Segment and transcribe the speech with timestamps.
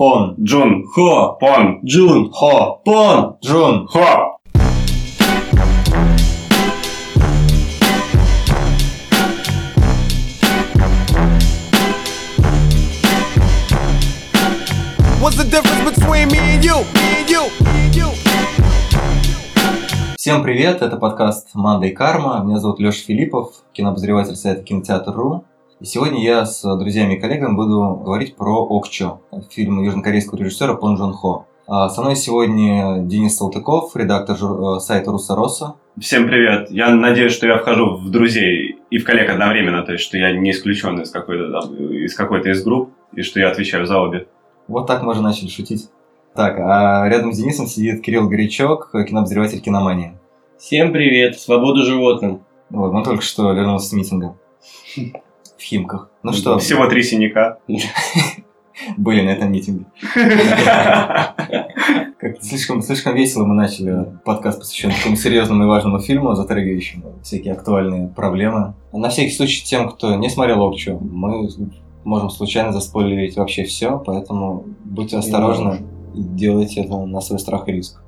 [0.00, 0.34] Пон.
[0.42, 0.86] Джун.
[0.94, 1.36] Хо.
[1.38, 1.80] Пон.
[1.84, 2.30] Джун.
[2.32, 2.80] Хо.
[2.86, 3.36] Пон.
[3.44, 3.86] Джун.
[3.86, 4.38] Хо.
[15.20, 16.76] What's the difference between me and you?
[16.94, 17.42] Me and you?
[17.60, 18.08] Me and you?
[20.16, 22.42] Всем привет, это подкаст «Манда и карма».
[22.42, 25.44] Меня зовут Леша Филиппов, кинообозреватель сайта Кинотеатр.ру.
[25.80, 30.96] И сегодня я с друзьями и коллегами буду говорить про «Окчо», фильм южнокорейского режиссера Пон
[30.96, 31.46] Джон Хо.
[31.66, 35.76] А Со мной сегодня Денис Салтыков, редактор э, сайта «Руссороса».
[35.98, 36.70] Всем привет.
[36.70, 40.32] Я надеюсь, что я вхожу в друзей и в коллег одновременно, то есть, что я
[40.32, 41.44] не исключен из какой-то
[41.94, 44.26] из какой-то из групп, и что я отвечаю за обе.
[44.68, 45.88] Вот так мы уже начали шутить.
[46.34, 50.18] Так, а рядом с Денисом сидит Кирилл Горячок, кинообозреватель «Киномании».
[50.58, 52.42] Всем привет, свободу животным.
[52.68, 54.36] Вот, он только что вернулся с митинга.
[55.60, 56.08] В Химках.
[56.22, 57.58] Ну что, Всего три синяка.
[58.96, 59.84] были на этом митинге.
[62.40, 68.08] Слишком, слишком весело мы начали подкаст, посвященный такому серьезному и важному фильму, затрагивающему всякие актуальные
[68.08, 68.74] проблемы.
[68.92, 71.48] На всякий случай тем, кто не смотрел Окчу, мы
[72.04, 75.82] можем случайно заспойлерить вообще все, поэтому будьте осторожны
[76.14, 78.02] и делайте это на свой страх и риск.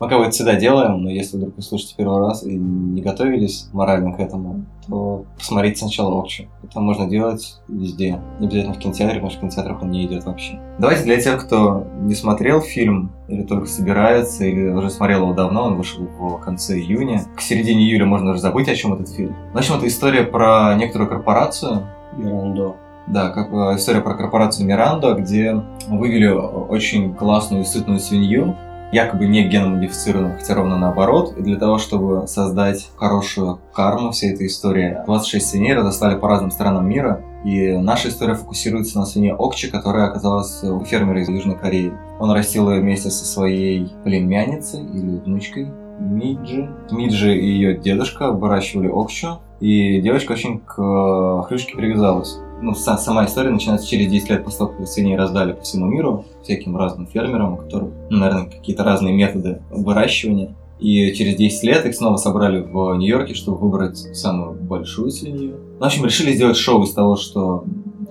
[0.00, 3.02] Мы как бы это всегда делаем, но если вдруг вы слушаете первый раз и не
[3.02, 6.44] готовились морально к этому, то посмотрите сначала Окчу.
[6.62, 8.20] Это можно делать везде.
[8.38, 10.60] Не обязательно в кинотеатре, потому что в кинотеатрах он не идет вообще.
[10.78, 15.64] Давайте для тех, кто не смотрел фильм, или только собирается, или уже смотрел его давно,
[15.64, 17.24] он вышел в конце июня.
[17.36, 19.34] К середине июля можно уже забыть, о чем этот фильм.
[19.52, 22.76] В общем, это история про некоторую корпорацию, Мирандо.
[23.08, 28.56] да, как э, история про корпорацию Мирандо, где вывели очень классную и сытную свинью,
[28.92, 31.34] якобы не геномодифицированную, хотя ровно наоборот.
[31.36, 36.50] И для того, чтобы создать хорошую карму всей этой истории, 26 свиней разослали по разным
[36.50, 37.22] странам мира.
[37.44, 41.92] И наша история фокусируется на свине Окчи, которая оказалась у фермера из Южной Кореи.
[42.18, 46.68] Он растил ее вместе со своей племянницей или внучкой Миджи.
[46.90, 52.98] Миджи и ее дедушка выращивали Окчу, и девочка очень к э, хрюшке привязалась ну, са-
[52.98, 56.76] сама история начинается через 10 лет после того, как свиней раздали по всему миру, всяким
[56.76, 60.54] разным фермерам, у которых, ну, наверное, какие-то разные методы выращивания.
[60.78, 65.56] И через 10 лет их снова собрали в Нью-Йорке, чтобы выбрать самую большую свинью.
[65.80, 67.64] В общем, решили сделать шоу из того, что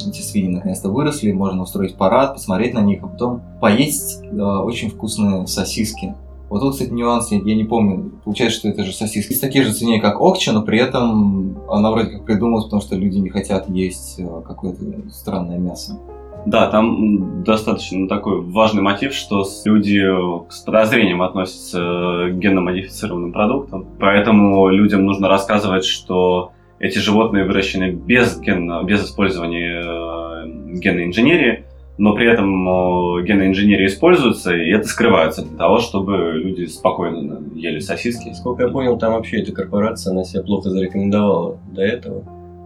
[0.05, 4.89] эти свиньи наконец-то выросли, можно устроить парад, посмотреть на них, а потом поесть э, очень
[4.89, 6.15] вкусные сосиски.
[6.49, 8.11] Вот тут, кстати, нюанс, я, я не помню.
[8.23, 9.31] Получается, что это же сосиски.
[9.31, 12.95] Есть такие же свиней, как Окча, но при этом она вроде как придумалась, потому что
[12.95, 14.81] люди не хотят есть э, какое-то
[15.11, 15.99] странное мясо.
[16.45, 20.01] Да, там достаточно такой важный мотив, что с- люди
[20.49, 23.85] с подозрением относятся к генно-модифицированным продуктам.
[23.99, 31.65] Поэтому людям нужно рассказывать, что эти животные выращены без, генно, без использования э, генной инженерии,
[31.97, 37.41] но при этом э, генная инженерия используется, и это скрывается для того, чтобы люди спокойно
[37.55, 38.33] ели сосиски.
[38.33, 42.23] Сколько я понял, там вообще эта корпорация, она себя плохо зарекомендовала до этого.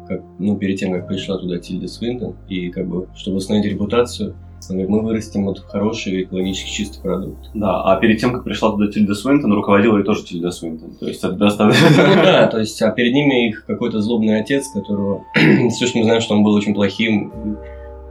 [0.07, 4.35] Как, ну, перед тем, как пришла туда Тильда Свинтон, и как бы, чтобы восстановить репутацию,
[4.69, 7.49] он говорит, мы вырастим вот хороший экологически чистый продукт.
[7.53, 10.95] Да, а перед тем, как пришла туда Тильда Свинтон, руководила и тоже Тильда Свинтон.
[10.99, 11.87] То есть это Ну достаточно...
[11.97, 15.23] да, то есть, а перед ними их какой-то злобный отец, которого
[15.69, 17.57] все, что мы знаем, что он был очень плохим,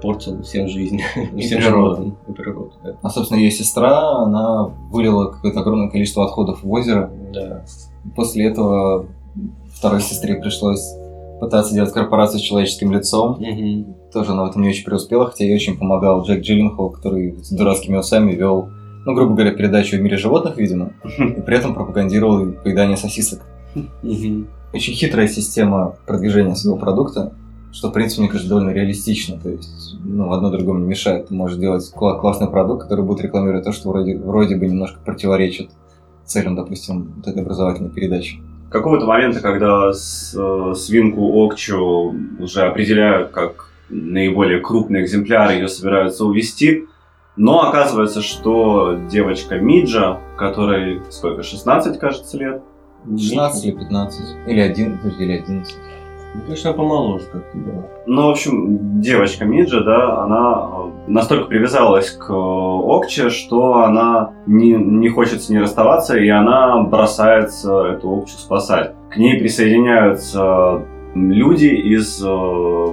[0.01, 1.01] портил всем жизнь,
[1.37, 1.87] И всем природу.
[1.97, 2.73] животным, и природу.
[2.83, 2.97] Да.
[3.03, 7.11] А, собственно, ее сестра, она вылила какое-то огромное количество отходов в озеро.
[7.33, 7.65] да.
[8.17, 9.07] После этого
[9.75, 10.95] второй сестре пришлось
[11.39, 13.39] пытаться делать корпорацию с человеческим лицом.
[13.41, 13.95] Мгм.
[14.13, 17.51] Тоже она в этом не очень преуспела, хотя ей очень помогал Джек Джилленхол, который с
[17.51, 18.69] дурацкими усами вел,
[19.07, 23.41] ну, грубо говоря, передачу в мире животных, видимо, и при этом пропагандировал поедание сосисок.
[24.03, 24.49] Мгм.
[24.73, 27.33] Очень хитрая система продвижения своего продукта,
[27.73, 29.39] что, в принципе, мне кажется, довольно реалистично.
[29.39, 31.29] То есть, ну, одно другому не мешает.
[31.29, 34.99] Ты можешь делать кла- классный продукт, который будет рекламировать то, что вроде, вроде бы немножко
[35.05, 35.71] противоречит
[36.25, 38.41] целям, допустим, вот этой образовательной передачи.
[38.71, 46.25] какого-то момента, когда с- э, свинку Окчу уже определяют как наиболее крупный экземпляр, ее собираются
[46.25, 46.85] увезти,
[47.37, 52.63] но оказывается, что девочка Миджа, которой сколько, 16, кажется, лет,
[53.19, 55.75] 16 или 15, или 11, или 11.
[56.35, 57.89] Ну, конечно, помоложе как-то было.
[58.07, 60.69] Ну, в общем, девочка Миджа, да, она
[61.07, 66.29] э, настолько привязалась к э, Окче, что она не, не хочет с ней расставаться, и
[66.29, 68.93] она бросается эту Окчу спасать.
[69.11, 70.83] К ней присоединяются
[71.15, 72.87] люди из э,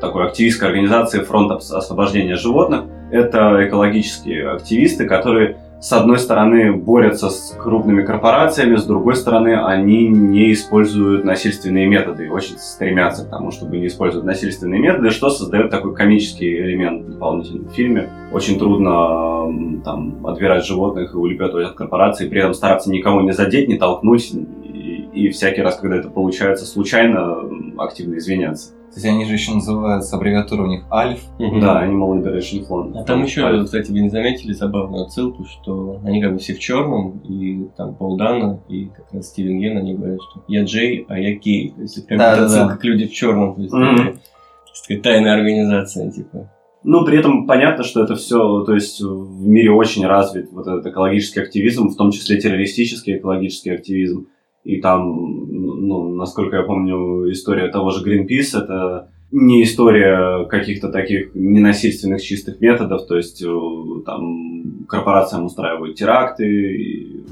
[0.00, 2.84] такой активистской организации Фронт ос- освобождения животных.
[3.10, 10.08] Это экологические активисты, которые с одной стороны, борются с крупными корпорациями, с другой стороны, они
[10.08, 15.30] не используют насильственные методы и очень стремятся к тому, чтобы не использовать насильственные методы, что
[15.30, 18.08] создает такой комический элемент дополнительный в фильме.
[18.32, 23.68] Очень трудно там, отбирать животных и улепетывать от корпорации, при этом стараться никого не задеть,
[23.68, 27.36] не толкнуть, и, и всякий раз, когда это получается случайно,
[27.78, 28.72] активно извиняться.
[28.98, 31.20] Кстати, они же еще называются, аббревиатура у них Альф.
[31.38, 32.96] Да, Animal Liberation Front.
[32.96, 36.58] А там еще, кстати, вы не заметили забавную отсылку, что они как бы все в
[36.58, 41.06] черном, и там Пол Дана и как раз Стивен Йен, они говорят, что я Джей,
[41.08, 41.70] а я Кей.
[41.76, 42.76] То есть это как Да, бы да, отсылка да.
[42.76, 43.54] к люди в черном.
[43.54, 44.18] То есть такая,
[44.82, 46.50] такая тайная организация, типа.
[46.82, 50.86] Ну, при этом понятно, что это все, то есть в мире очень развит вот этот
[50.86, 54.26] экологический активизм, в том числе террористический экологический активизм.
[54.64, 61.34] И там, ну, насколько я помню, история того же Greenpeace, это не история каких-то таких
[61.34, 63.48] ненасильственных чистых методов, то есть э,
[64.06, 66.46] там корпорациям устраивают теракты.
[66.46, 67.24] и,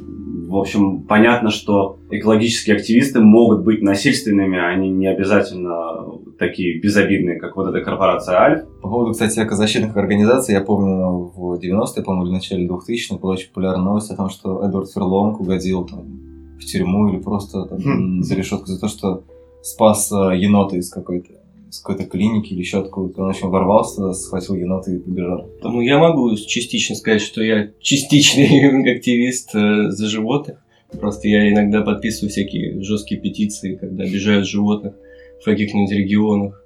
[0.46, 5.96] в общем, понятно, что экологические активисты могут быть насильственными, они не обязательно
[6.38, 8.66] такие безобидные, как вот эта корпорация Альф.
[8.82, 13.32] По поводу, кстати, экозащитных организаций, я помню, в 90-е, по-моему, или в начале 2000-х была
[13.32, 16.25] очень популярная новость о том, что Эдвард Ферлонг угодил там,
[16.58, 18.22] в тюрьму или просто там, Хм.
[18.22, 19.24] за решетку за то, что
[19.62, 21.32] спас э, енота из какой-то
[21.68, 23.22] из какой-то клиники или еще откуда-то.
[23.22, 25.50] Он очень ворвался, схватил енота и побежал.
[25.62, 30.58] Ну, я могу частично сказать, что я частичный активист э, за животных.
[31.00, 34.94] Просто я иногда подписываю всякие жесткие петиции, когда обижают животных
[35.40, 36.62] в каких-нибудь регионах.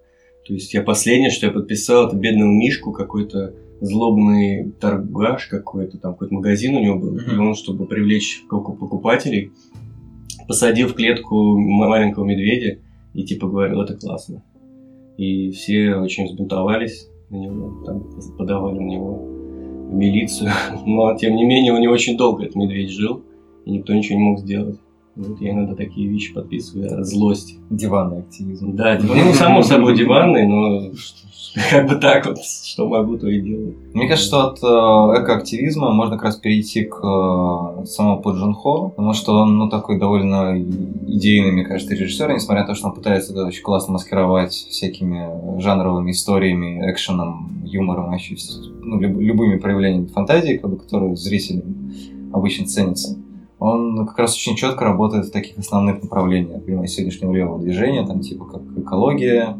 [0.47, 6.13] То есть я последнее, что я подписал, это бедного Мишку, какой-то злобный торгаш какой-то, там
[6.13, 7.17] какой-то магазин у него был.
[7.17, 7.49] И Мгм.
[7.49, 9.53] он, чтобы привлечь поку- покупателей,
[10.47, 12.79] посадил в клетку маленького медведя
[13.15, 14.43] и типа говорил, это классно.
[15.17, 18.05] И все очень взбунтовались на него, там
[18.39, 19.15] подавали на него
[19.91, 20.51] в милицию.
[20.87, 23.23] Но, тем не менее, у него очень долго этот медведь жил,
[23.65, 24.79] и никто ничего не мог сделать.
[25.17, 27.57] Вот я иногда такие вещи подписываю от злости.
[27.69, 28.75] Диванный активизм.
[28.77, 30.91] Да, ну, само собой диванный, но
[31.71, 33.75] как бы так вот, что могу, то и делаю.
[33.93, 38.55] Мне кажется, что от э, экоактивизма можно как раз перейти к э, самому По Джун
[38.55, 42.89] Хо, потому что он, ну, такой довольно идейный, мне кажется, режиссер, несмотря на то, что
[42.89, 49.21] он пытается это очень классно маскировать всякими жанровыми историями, экшеном, юмором, вообще, с- ну, люб-
[49.21, 51.93] любыми проявлениями фантазии, как бы, которые зрителям
[52.33, 53.17] обычно ценятся.
[53.61, 58.21] Он как раз очень четко работает в таких основных направлениях, помимо сегодняшнего левого движения, там
[58.21, 59.57] типа как экология,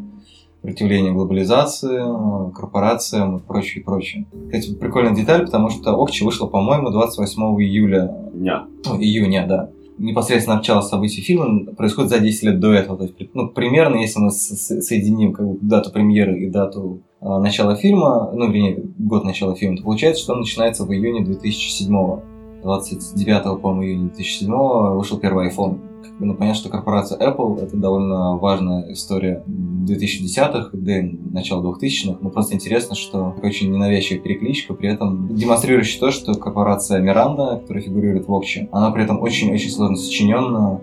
[0.61, 4.25] сопротивление глобализации, корпорациям и прочее, прочее.
[4.45, 8.65] Кстати, прикольная деталь, потому что Окчи вышла, по-моему, 28 июля, Дня.
[8.85, 9.69] ну, июня, да.
[9.97, 12.97] Непосредственно начало событий фильма происходит за 10 лет до этого.
[12.97, 17.75] То есть, ну, примерно, если мы соединим как бы, дату премьеры и дату э, начала
[17.75, 22.30] фильма, ну, вернее, год начала фильма, то получается, что он начинается в июне 2007
[22.63, 24.51] 29, по-моему, июня 2007
[24.95, 25.79] вышел первый iPhone.
[26.19, 30.93] Ну, понятно, что корпорация Apple это довольно важная история 2010-х, да
[31.31, 32.19] начала 2000-х.
[32.21, 37.83] Но просто интересно, что очень ненавязчивая перекличка, при этом демонстрирующая то, что корпорация Миранда, которая
[37.83, 40.81] фигурирует в Окче, она при этом очень-очень сложно сочиненная.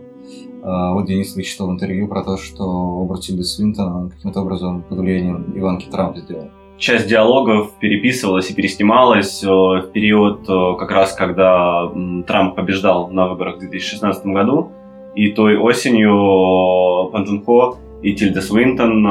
[0.62, 4.98] А, Вот Денис вычитал интервью про то, что образ Тильды Свинтон он каким-то образом под
[4.98, 6.48] влиянием Иванки Трамп сделал.
[6.78, 11.90] Часть диалогов переписывалась и переснималась э, в период, э, как раз когда
[12.24, 14.70] Трамп побеждал на выборах в 2016 году.
[15.16, 19.04] И той осенью э, Пан Джун Хо и Тильда Свинтон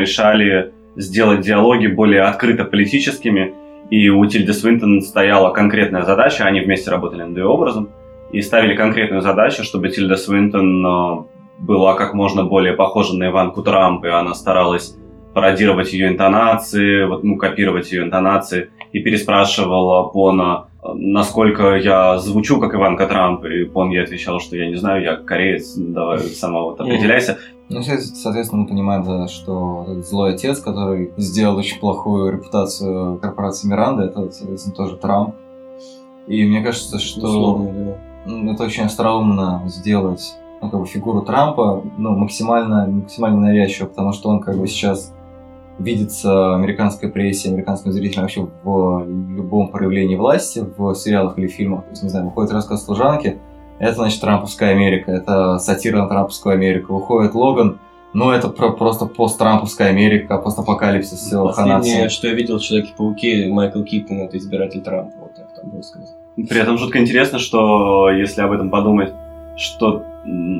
[0.00, 3.54] решали сделать диалоги более открыто политическими.
[3.90, 7.90] И у Тильды Свинтон стояла конкретная задача, они вместе работали над ее образом,
[8.32, 11.28] и ставили конкретную задачу, чтобы Тильда Свинтон
[11.60, 14.96] была как можно более похожа на Иванку Трамп, и она старалась
[15.34, 22.74] пародировать ее интонации, вот, ну, копировать ее интонации, и переспрашивала Пона, насколько я звучу как
[22.74, 26.80] Иванка Трамп, и Пон ей отвечал, что я не знаю, я кореец, давай сама вот
[26.80, 27.38] определяйся.
[27.70, 33.18] Ну, со- соответственно, мы понимаем, да, что этот злой отец, который сделал очень плохую репутацию
[33.18, 35.34] корпорации Миранда, это, соответственно, тоже Трамп.
[36.26, 38.52] И мне кажется, что Условно, да.
[38.52, 44.30] это очень остроумно сделать ну, как бы фигуру Трампа ну, максимально, максимально навязчиво, потому что
[44.30, 45.14] он как бы сейчас
[45.78, 51.84] видится американской прессе, американским зрителям вообще в любом проявлении власти, в сериалах или фильмах.
[51.84, 53.38] То есть, не знаю, выходит рассказ служанки,
[53.78, 56.94] это, значит, Трамповская Америка, это сатира на Трамповскую Америку.
[56.94, 57.80] Выходит Логан,
[58.12, 63.48] ну, это про- просто посттрамповская Америка, постапокалипсис, все, Последнее, хана что я видел в Человеке-пауке,
[63.48, 66.16] Майкл Киттон, это избиратель Трампа, вот так там было сказано.
[66.36, 69.12] При этом жутко интересно, что если об этом подумать,
[69.56, 70.04] что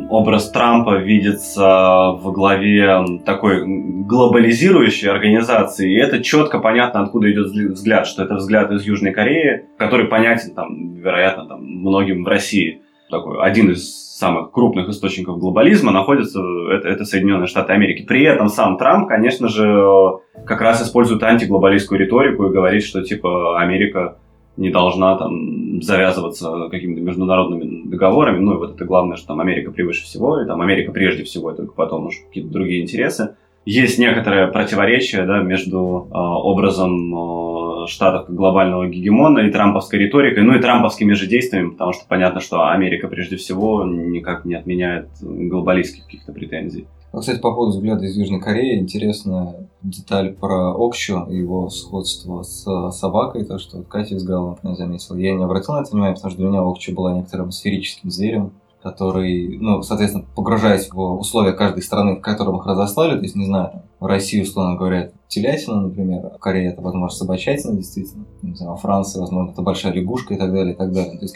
[0.09, 8.07] образ Трампа видится в главе такой глобализирующей организации, и это четко понятно, откуда идет взгляд,
[8.07, 12.83] что это взгляд из Южной Кореи, который понятен, там, вероятно, там, многим в России.
[13.11, 16.41] Такой, один из самых крупных источников глобализма находится
[16.73, 18.05] это, это Соединенные Штаты Америки.
[18.07, 23.61] При этом сам Трамп, конечно же, как раз использует антиглобалистскую риторику и говорит, что типа
[23.61, 24.19] Америка
[24.57, 28.39] не должна там завязываться какими-то международными договорами.
[28.39, 31.51] Ну и вот это главное, что там Америка превыше всего, и там Америка прежде всего,
[31.51, 33.37] и только потом уж какие-то другие интересы.
[33.67, 40.55] Есть некоторое противоречие да, между э, образом э, Штатов глобального гегемона и трамповской риторикой, ну
[40.55, 46.05] и трамповскими же действиями, потому что понятно, что Америка прежде всего никак не отменяет глобалистских
[46.05, 46.87] каких-то претензий.
[47.13, 49.55] Ну, кстати, по поводу взгляда из Южной Кореи, интересная
[49.85, 55.17] деталь про Окчу и его сходство с собакой, то, что Катя из например, заметила.
[55.17, 58.53] Я не обратил на это внимание, потому что для меня Окчу была некоторым сферическим зверем,
[58.83, 63.47] который, ну, соответственно, погружаясь в условия каждой страны, в котором их разослали, то есть, не
[63.47, 68.55] знаю, там, в России, условно говоря, телятина, например, в Корее это, возможно, собачатина, действительно, не
[68.55, 71.19] знаю, во Франции, возможно, это большая лягушка и так далее, и так далее.
[71.19, 71.35] То есть,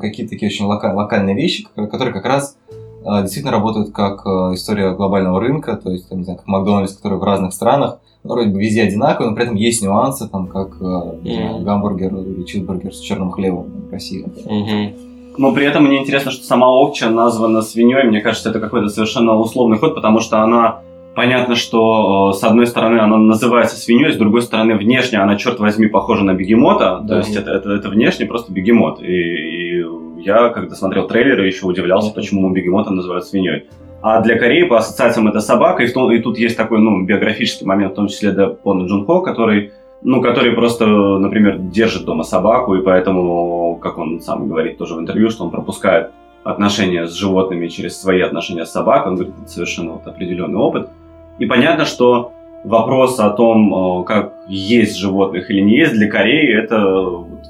[0.00, 2.56] какие-то такие очень локальные вещи, которые как раз
[3.22, 7.18] действительно работают как э, история глобального рынка, то есть, там, не знаю, как Макдональдс, который
[7.18, 10.80] в разных странах, ну, вроде бы везде одинаковый, но при этом есть нюансы, там, как
[10.80, 11.34] mm-hmm.
[11.34, 14.24] знаю, гамбургер или чизбургер с черным хлебом в России.
[14.24, 15.34] Mm-hmm.
[15.38, 18.08] Но при этом мне интересно, что сама Окча названа свиньей.
[18.08, 20.80] Мне кажется, это какой-то совершенно условный ход, потому что она
[21.14, 25.58] понятно, что э, с одной стороны она называется свиньей, с другой стороны внешне она, черт
[25.58, 27.00] возьми, похожа на бегемота.
[27.02, 27.08] Да.
[27.08, 29.00] То есть это, это, это внешне просто бегемот.
[29.00, 29.67] И, и
[30.18, 33.66] я, когда смотрел трейлеры, еще удивлялся, почему бегемота называют свиньей.
[34.00, 37.66] А для Кореи по ассоциациям это собака, и, том, и тут есть такой ну, биографический
[37.66, 42.22] момент, в том числе для Пона Джун Хо, который, ну, который просто, например, держит дома
[42.22, 46.10] собаку, и поэтому, как он сам говорит тоже в интервью, что он пропускает
[46.44, 50.90] отношения с животными через свои отношения с собакой, он говорит, это совершенно вот определенный опыт.
[51.40, 52.32] И понятно, что
[52.64, 56.80] вопрос о том, как есть животных или не есть для Кореи, это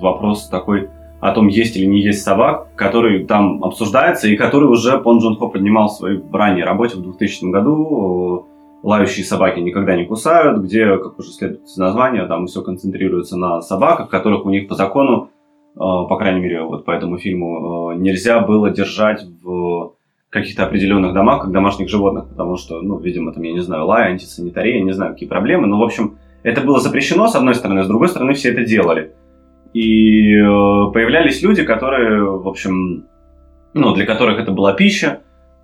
[0.00, 0.88] вопрос такой
[1.20, 5.36] о том, есть или не есть собак, который там обсуждается и который уже Пон Джон
[5.36, 8.46] Хо поднимал в своей ранней работе в 2000 году.
[8.84, 13.60] Лающие собаки никогда не кусают, где, как уже следует из названия, там все концентрируется на
[13.60, 15.30] собаках, которых у них по закону,
[15.74, 19.94] э, по крайней мере, вот по этому фильму, э, нельзя было держать в
[20.30, 24.12] каких-то определенных домах, как домашних животных, потому что, ну, видимо, там, я не знаю, лай,
[24.12, 27.88] антисанитария, не знаю, какие проблемы, но, в общем, это было запрещено, с одной стороны, с
[27.88, 29.12] другой стороны, все это делали.
[29.78, 30.42] И э,
[30.92, 33.04] появлялись люди, которые, в общем,
[33.74, 35.20] ну, для которых это была пища,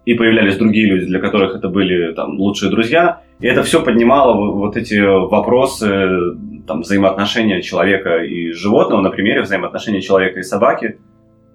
[0.06, 3.22] и появлялись другие люди, для которых это были там лучшие друзья.
[3.40, 10.00] И это все поднимало вот эти вопросы там, взаимоотношения человека и животного, на примере взаимоотношения
[10.00, 11.00] человека и собаки,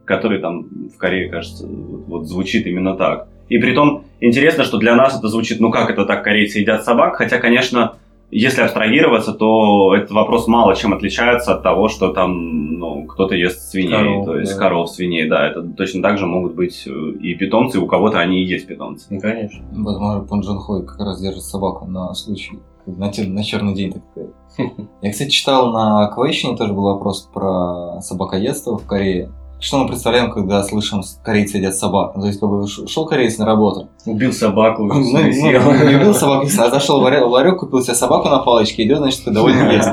[0.03, 3.29] который там в Корее, кажется, вот звучит именно так.
[3.47, 6.83] И при том интересно, что для нас это звучит, ну как это так, корейцы едят
[6.83, 7.93] собак, хотя, конечно,
[8.31, 13.71] если абстрагироваться, то этот вопрос мало чем отличается от того, что там ну, кто-то ест
[13.71, 14.59] свиней, коров, то есть да.
[14.59, 18.43] коров, свиней, да, это точно так же могут быть э, и питомцы, у кого-то они
[18.43, 19.07] и есть питомцы.
[19.09, 19.65] Ну, конечно.
[19.71, 24.03] Возможно, Пон Джон Хой как раз держит собаку на случай, на, на черный день, так
[24.11, 24.79] сказать.
[25.01, 29.31] Я, кстати, читал на Квейщине, тоже был вопрос про собакоедство в Корее.
[29.59, 32.13] Что мы представляем, когда слышим корейцы едят собак?
[32.15, 33.89] Ну, то есть, как бы шел кореец на работу.
[34.05, 34.83] Убил собаку.
[34.85, 38.99] Ну, ну, не убил собаку, а зашел в ларек, купил себе собаку на палочке, идет,
[38.99, 39.89] значит, довольно ест.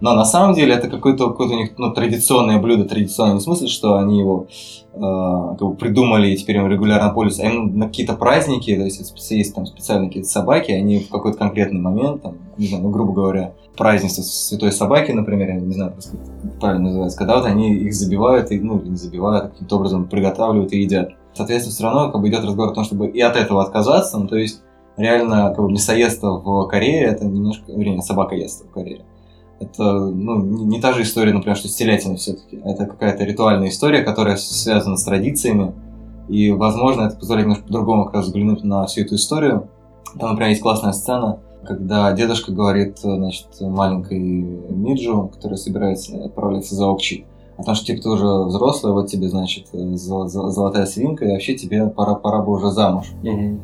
[0.00, 3.96] Но на самом деле это какое-то какое у них ну, традиционное блюдо, в смысле, что
[3.96, 4.46] они его
[4.94, 8.84] э, как бы придумали и теперь им регулярно пользуются, а именно на какие-то праздники, то
[8.84, 12.90] есть есть там специальные какие-то собаки, они в какой-то конкретный момент, там, не знаю, ну,
[12.90, 16.16] грубо говоря, празднество святой собаки, например, я не знаю, просто
[16.60, 20.72] правильно называется, когда вот они их забивают, и, ну, не забивают, а каким-то образом приготавливают
[20.72, 21.10] и едят.
[21.34, 24.28] Соответственно, все равно как бы идет разговор о том, чтобы и от этого отказаться, ну,
[24.28, 24.62] то есть
[24.96, 29.04] реально как бы мясоедство в Корее это немножко, вернее, собакоедство в Корее
[29.60, 32.60] это ну, не, не та же история, например, что с телятиной все-таки.
[32.64, 35.72] Это какая-то ритуальная история, которая связана с традициями.
[36.28, 39.68] И, возможно, это позволяет немножко по-другому как раз взглянуть на всю эту историю.
[40.18, 46.86] Там, например, есть классная сцена, когда дедушка говорит, значит, маленькой Миджу, которая собирается отправляться за
[46.88, 47.24] Окчи,
[47.56, 51.88] о том, что типа ты уже взрослый, вот тебе, значит, золотая свинка, и вообще тебе
[51.88, 53.06] пора, пора бы уже замуж.
[53.22, 53.58] Mm-hmm.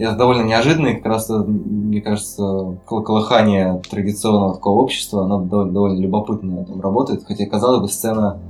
[0.00, 6.00] Это довольно неожиданно, и как раз, мне кажется, колыхание традиционного такого общества, оно довольно, довольно
[6.00, 8.40] любопытно там работает, хотя, казалось бы, сцена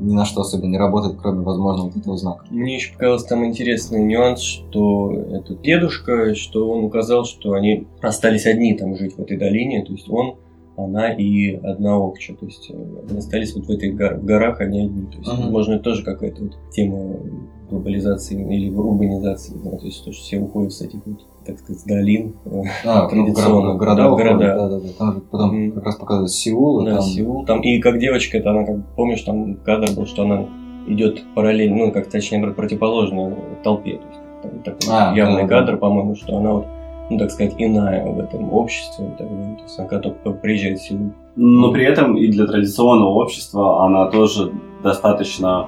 [0.00, 2.44] ни на что особенно не работает, кроме, возможно, вот этого знака.
[2.50, 8.46] Мне еще показался там интересный нюанс, что этот дедушка, что он указал, что они остались
[8.46, 10.36] одни там жить в этой долине, то есть он
[10.84, 12.34] она и одна Окча.
[12.34, 12.74] То есть э,
[13.08, 15.06] они остались вот в этих горах, они одни.
[15.06, 17.16] То есть, возможно, это тоже какая-то вот тема
[17.70, 19.56] глобализации или урбанизации.
[19.64, 19.76] Да?
[19.76, 22.34] То есть то, что все уходят с этих вот, так сказать, долин.
[22.46, 23.74] э, А, ну, Традиционно.
[23.74, 24.38] города, города, Да, города.
[24.38, 24.88] да, да, да.
[24.98, 25.72] Там же потом Мгм.
[25.72, 27.44] как раз показывают Сеул, Да, там- Сеул.
[27.44, 30.46] Там, и как девочка, это она, как помнишь, там кадр был, что она
[30.88, 33.98] идет параллельно, ну, как точнее, противоположно толпе.
[33.98, 35.48] То есть, там такой А, явный да, да.
[35.48, 36.66] кадр, по-моему, что она вот,
[37.10, 39.06] ну, так сказать, иная в этом обществе.
[39.18, 39.56] так далее.
[39.56, 41.12] То есть она только приезжает в Сеул.
[41.36, 44.52] Но при этом и для традиционного общества она тоже
[44.82, 45.66] достаточно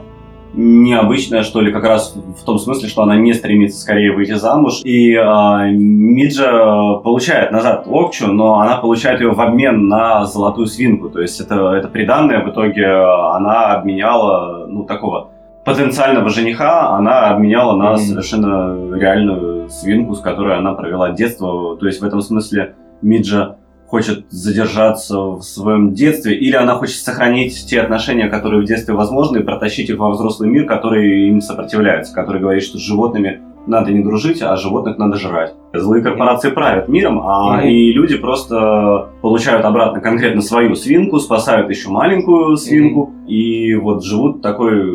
[0.55, 4.83] необычная, что ли, как раз в том смысле, что она не стремится скорее выйти замуж.
[4.85, 11.09] И а, Миджа получает назад Окчу, но она получает ее в обмен на золотую свинку.
[11.09, 15.32] То есть это, это приданное в итоге она обменяла, ну, такого
[15.65, 17.97] потенциального жениха, она обменяла на Мгм.
[17.99, 21.77] совершенно реальную свинку, с которой она провела детство.
[21.77, 27.67] То есть в этом смысле Миджа хочет задержаться в своем детстве, или она хочет сохранить
[27.69, 32.15] те отношения, которые в детстве возможны, и протащить их во взрослый мир, который им сопротивляется,
[32.15, 35.55] который говорит, что с животными надо не дружить, а животных надо жрать.
[35.75, 37.67] Злые корпорации правят миром, а Мгм.
[37.69, 44.43] и люди просто получают обратно конкретно свою свинку, спасают еще маленькую свинку, и вот живут
[44.43, 44.91] такой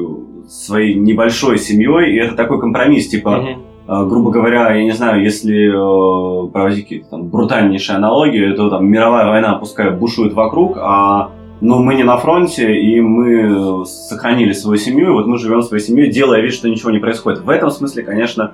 [0.47, 3.61] своей небольшой семьей, и это такой компромисс, типа, Мгм.
[3.87, 8.87] а, грубо говоря, я не знаю, если э, проводить какие-то там брутальнейшие аналогии, то там
[8.87, 14.77] мировая война пускай бушует вокруг, а но мы не на фронте, и мы сохранили свою
[14.77, 17.39] семью, и вот мы живем своей семьей, делая вид, что ничего не происходит.
[17.39, 18.51] В этом смысле, конечно,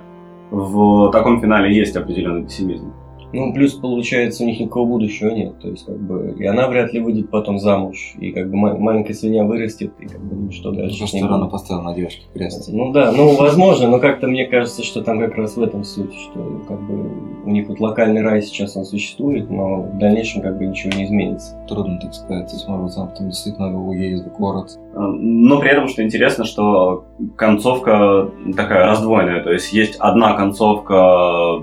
[0.50, 2.92] в таком финале есть определенный пессимизм.
[3.34, 5.58] Ну, плюс, получается, у них никакого будущего нет.
[5.60, 8.14] То есть, как бы, и она вряд ли выйдет потом замуж.
[8.20, 10.94] И как бы ма- маленькая свинья вырастет, и как бы ну, что дальше.
[10.94, 11.52] Потому что рано будет?
[11.52, 12.68] поставил на девочке крест.
[12.72, 16.14] Ну да, ну возможно, но как-то мне кажется, что там как раз в этом суть,
[16.14, 17.10] что как бы
[17.44, 21.04] у них вот локальный рай сейчас он существует, но в дальнейшем как бы ничего не
[21.04, 21.56] изменится.
[21.68, 22.48] Трудно так сказать.
[22.48, 24.78] То есть, может она потом действительно уедет в город.
[24.94, 27.04] Но при этом, что интересно, что
[27.36, 29.42] концовка такая раздвоенная.
[29.42, 31.58] То есть есть одна концовка,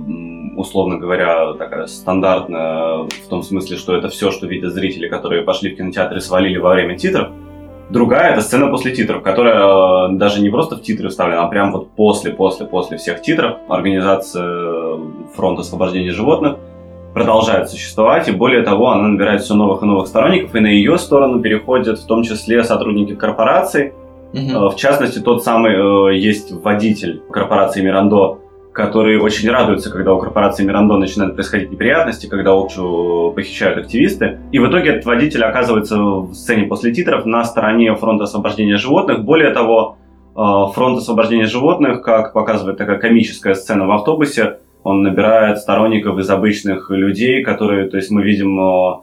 [0.55, 5.73] условно говоря, такая стандартная, в том смысле, что это все, что видят зрители, которые пошли
[5.73, 7.29] в кинотеатр и свалили во время титров.
[7.89, 11.73] Другая это сцена после титров, которая э, даже не просто в титры вставлена, а прям
[11.73, 13.57] вот после, после, после всех титров.
[13.67, 14.97] Организация
[15.35, 16.55] Фронт освобождения животных
[17.13, 20.97] продолжает существовать, и более того, она набирает все новых и новых сторонников, и на ее
[20.97, 23.91] сторону переходят в том числе сотрудники корпораций,
[24.33, 28.39] Э, В частности, тот самый э, есть водитель корпорации Мирандо,
[28.73, 34.39] который очень радуется, когда у корпорации Мирандо начинают происходить неприятности, когда Окчу похищают активисты.
[34.51, 39.25] И в итоге этот водитель оказывается в сцене после титров на стороне фронта освобождения животных.
[39.25, 39.97] Более того,
[40.35, 46.29] э, фронт освобождения животных, как показывает такая комическая сцена в автобусе, он набирает сторонников из
[46.29, 49.01] обычных людей, которые, то есть мы видим э,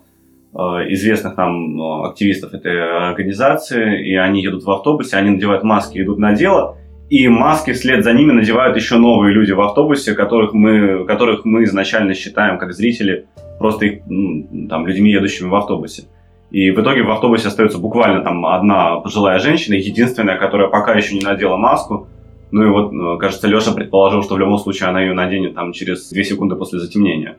[0.54, 0.58] э,
[0.94, 6.32] известных нам активистов этой организации, и они едут в автобусе, они надевают маски, идут на
[6.32, 6.77] дело,
[7.10, 11.64] и маски вслед за ними надевают еще новые люди в автобусе, которых мы, которых мы
[11.64, 13.26] изначально считаем как зрители
[13.58, 16.04] просто их, ну, там, людьми, едущими в автобусе.
[16.50, 21.14] И в итоге в автобусе остается буквально там одна пожилая женщина, единственная, которая пока еще
[21.14, 22.08] не надела маску.
[22.50, 25.72] Ну и вот, э, кажется, Леша предположил, что в любом случае она ее наденет там
[25.72, 27.36] через 2 секунды после затемнения.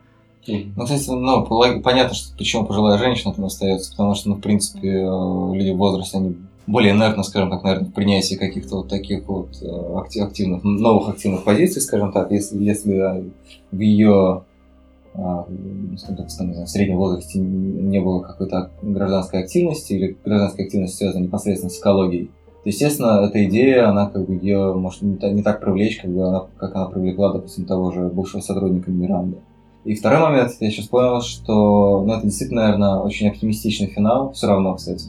[0.47, 1.45] Ну, кстати, ну,
[1.81, 5.77] понятно, что почему пожилая женщина там остается, потому что, ну, в принципе, э, люди в
[5.77, 6.35] возрасте, они
[6.69, 7.93] более инертны, скажем так, наверное, в
[8.37, 9.65] каких-то вот таких вот э,
[9.97, 13.23] акти- активных, новых активных позиций, скажем так, если, если э,
[13.71, 14.43] в ее
[15.15, 21.23] а, ну, так, в среднем возрасте не было какой-то гражданской активности или гражданская активность связана
[21.23, 22.25] непосредственно с экологией,
[22.63, 26.45] то, естественно, эта идея, она как бы ее может не так привлечь, как бы она,
[26.57, 29.37] как она привлекла, допустим, того же бывшего сотрудника Миранды.
[29.85, 34.47] И второй момент, я сейчас понял, что ну, это действительно, наверное, очень оптимистичный финал, все
[34.47, 35.05] равно, кстати.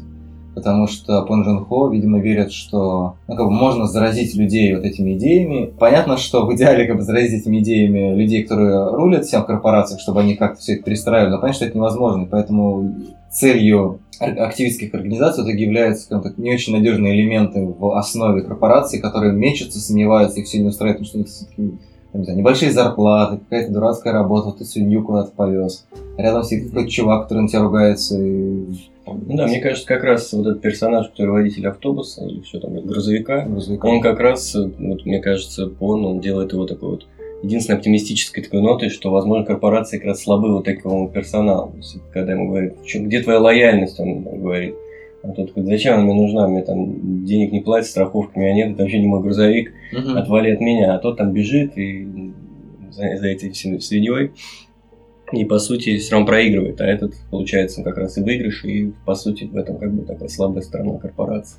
[0.54, 4.84] Потому что Пон Джун Хо, видимо, верит, что ну, как бы можно заразить людей вот
[4.84, 5.72] этими идеями.
[5.78, 10.20] Понятно, что в идеале как бы заразить этими идеями людей, которые рулят всем корпорациях, чтобы
[10.20, 12.26] они как-то все это перестраивали, но понятно, что это невозможно.
[12.30, 12.94] Поэтому
[13.30, 19.32] целью активистских организаций итоге являются скажем так, не очень надежные элементы в основе корпорации, которые
[19.32, 21.78] мечутся, сомневаются, их все не устраивает, потому что у них все-таки
[22.12, 25.86] там, не знаю, небольшие зарплаты, какая-то дурацкая работа, ты свинью куда-то повез.
[26.18, 28.20] Рядом сидит какой-то чувак, который на тебя ругается.
[28.20, 28.64] И...
[29.14, 32.74] Ну да, мне кажется, как раз вот этот персонаж, который водитель автобуса или что там,
[32.80, 33.88] грузовика, грузовика.
[33.88, 37.06] он как раз, вот мне кажется, Пон, он делает его такой вот
[37.42, 41.72] единственной оптимистической такой нотой, что, возможно, корпорации как раз слабы вот такому персоналу.
[41.76, 44.74] Есть, когда ему говорят, «Чё, где твоя лояльность, он говорит.
[45.22, 48.54] А тот говорит, зачем она мне нужна, мне там денег не платят, страховки у меня
[48.54, 50.16] нет, это вообще не мой грузовик, Мгм.
[50.16, 50.94] отвали от меня.
[50.94, 52.32] А тот там бежит и
[52.90, 54.30] за, за этой свиньей
[55.32, 59.14] И по сути все равно проигрывает, а этот получается как раз и выигрыш, и по
[59.14, 61.58] сути в этом как бы такая слабая сторона корпорации.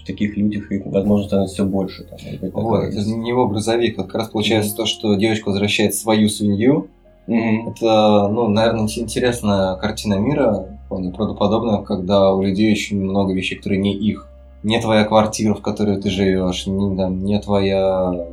[0.00, 2.04] В таких людях их, возможно, становится все больше.
[2.04, 3.08] Там, быть, Вот, такое это есть.
[3.08, 3.96] не его грузовик.
[3.98, 6.88] Вот как раз получается то, что девочка возвращает свою свинью.
[7.26, 7.68] Мгм.
[7.70, 13.80] Это, ну, наверное, интересная картина мира, вполне правдоподобная, когда у людей очень много вещей, которые
[13.80, 14.28] не их.
[14.62, 18.26] Не твоя квартира, в которой ты живешь, не, там, не твоя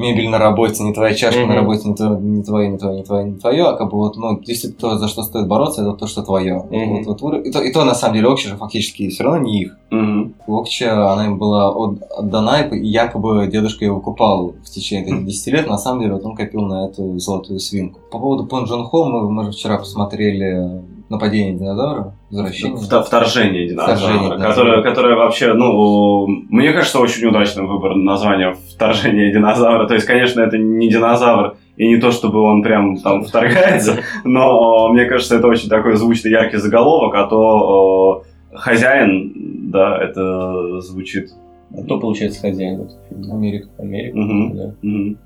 [0.00, 1.48] мебель на работе, не твоя чашка Мгм.
[1.50, 3.98] на работе, не, тво- не твое, не твое, не твое, не твое, а как бы
[3.98, 6.64] вот, ну, если то, за что стоит бороться, это то, что твое.
[6.70, 7.04] Мгм.
[7.04, 9.60] Вот, вот, и, то, и то, на самом деле, Окча же фактически все равно не
[9.62, 9.76] их.
[9.90, 10.34] Мгм.
[10.46, 15.52] Окча, она им была от- отдана, и якобы дедушка ее выкупал в течение этих 10
[15.52, 15.68] лет.
[15.68, 18.00] На самом деле, вот он копил на эту золотую свинку.
[18.10, 22.76] По поводу Пон Джон Хо, мы, мы же вчера посмотрели «Нападение динозавра», «Возвращение».
[22.78, 24.48] Вт- Вторжение динозавра, Вторжение динозавра.
[24.48, 29.86] которое, которое вообще, ну, мне кажется, очень удачным выбор названия «Вторжение динозавра».
[29.88, 34.88] То есть, конечно, это не динозавр, и не то, чтобы он прям там вторгается, но
[34.92, 39.32] мне кажется, это очень такой звучный, яркий заголовок, а то э, хозяин,
[39.70, 41.30] да, это звучит
[41.76, 43.32] А кто получается хозяин в этом фильме?
[43.32, 43.68] Америка.
[43.78, 44.56] Америка, Мгм.
[44.56, 44.74] да.
[44.82, 45.18] Мгм.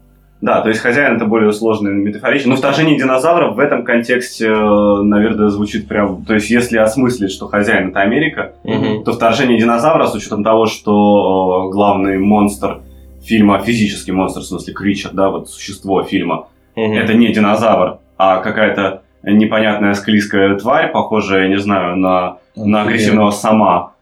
[0.44, 2.50] Да, то есть хозяин это более сложный метафоричный.
[2.50, 6.22] Но вторжение динозавров в этом контексте, э, наверное, звучит прям...
[6.26, 9.04] То есть если осмыслить, что хозяин это Америка, Мгм.
[9.04, 12.82] то вторжение динозавра, с учетом того, что главный монстр
[13.22, 16.92] фильма, физический монстр, в смысле кричер, да, вот существо фильма, Мгм.
[16.92, 23.30] это не динозавр, а какая-то непонятная склизкая тварь, похожая, я не знаю, на, на агрессивного
[23.30, 23.93] сама.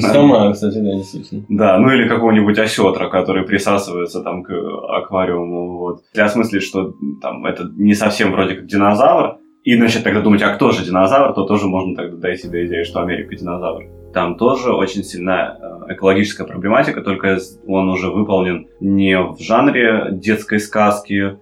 [0.00, 1.44] Сама, кстати, да, действительно.
[1.48, 5.78] Да, ну или какого-нибудь осетра, который присасывается там к аквариуму.
[5.78, 6.02] Вот.
[6.12, 10.54] Если осмыслить, что там это не совсем вроде как динозавр, и начать тогда думать, а
[10.54, 13.84] кто же динозавр, то тоже можно тогда дойти до идеи, что Америка динозавр.
[14.12, 20.60] Там тоже очень сильная э, экологическая проблематика, только он уже выполнен не в жанре детской
[20.60, 21.38] сказки,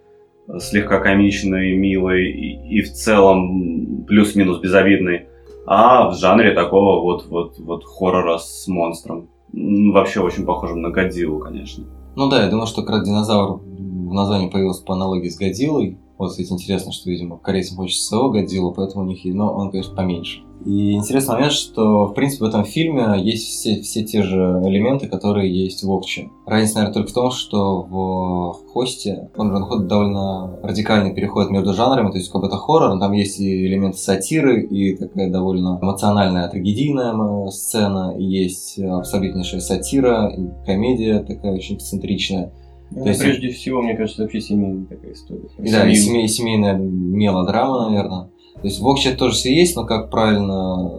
[0.46, 5.26] э, слегка комичной, милой и, и в целом плюс-минус безобидной,
[5.66, 9.28] а в жанре такого вот, вот, вот хоррора с монстром.
[9.52, 11.84] Вообще очень похожим на Годзиллу, конечно.
[12.16, 15.98] Ну да, я думаю, что как раз динозавр в названии появился по аналогии с Годзиллой.
[16.22, 19.96] Вот, кстати, интересно, что, видимо, корейцам хочется своего Годзиллу, поэтому у них но он, конечно,
[19.96, 20.42] поменьше.
[20.64, 25.08] И интересный момент, что, в принципе, в этом фильме есть все, все те же элементы,
[25.08, 26.30] которые есть в Окче.
[26.46, 31.74] Разница, наверное, только в том, что в Хосте он Джон Хо довольно радикальный переход между
[31.74, 35.28] жанрами, то есть как бы это хоррор, но там есть и элементы сатиры, и такая
[35.28, 42.52] довольно эмоциональная трагедийная м, сцена, и есть абсолютнейшая сатира, и комедия такая очень эксцентричная.
[42.94, 45.48] Ну, То есть- прежде всего, мне кажется, вообще семейная такая история.
[45.58, 48.28] Да, и семей- семейная мелодрама, наверное.
[48.54, 50.92] То есть в Окче тоже все есть, но, как правильно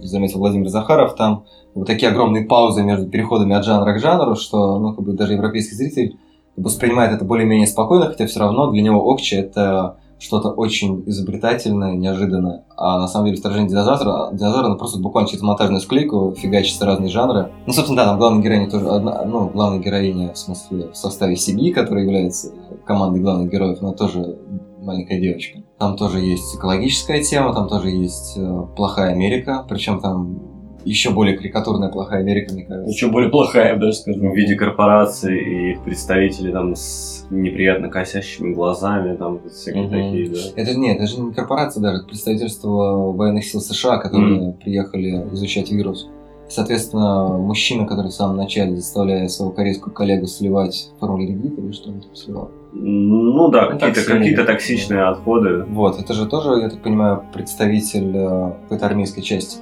[0.00, 4.78] заметил Владимир Захаров, там вот такие огромные паузы между переходами от жанра к жанру, что
[4.78, 6.16] ну, как бы даже европейский зритель
[6.56, 12.64] воспринимает это более-менее спокойно, хотя все равно для него Окче это что-то очень изобретательное, неожиданное.
[12.76, 17.10] А на самом деле вторжение динозавра, динозавра, ну, просто буквально через монтажную склейку фигачится разные
[17.10, 17.50] жанры.
[17.66, 21.36] Ну, собственно, да, там главная героиня тоже одна, ну, главная героиня, в смысле, в составе
[21.36, 22.52] семьи, которая является
[22.84, 24.38] командой главных героев, но тоже
[24.80, 25.60] маленькая девочка.
[25.78, 30.57] Там тоже есть экологическая тема, там тоже есть э, плохая Америка, причем там
[30.88, 32.90] еще более карикатурная плохая Америка, мне кажется.
[32.90, 34.30] Еще более плохая, я бы даже скажу.
[34.30, 39.92] В виде корпораций и их представителей там с неприятно косящими глазами, там вот всякие Мгм.
[39.92, 40.38] такие, да.
[40.62, 45.70] Это нет, это же не корпорация даже, это представительство военных сил США, которые приехали изучать
[45.70, 46.08] вирус.
[46.50, 52.00] Соответственно, мужчина, который в самом начале заставляет своего корейского коллегу сливать формуляргид или что он
[52.00, 52.50] там сливал.
[52.72, 54.18] Ну да, какие-то Токсины.
[54.18, 55.64] какие токсичные отходы.
[55.64, 59.58] Вот, это же тоже, я так понимаю, представитель э, какой-то армейской части.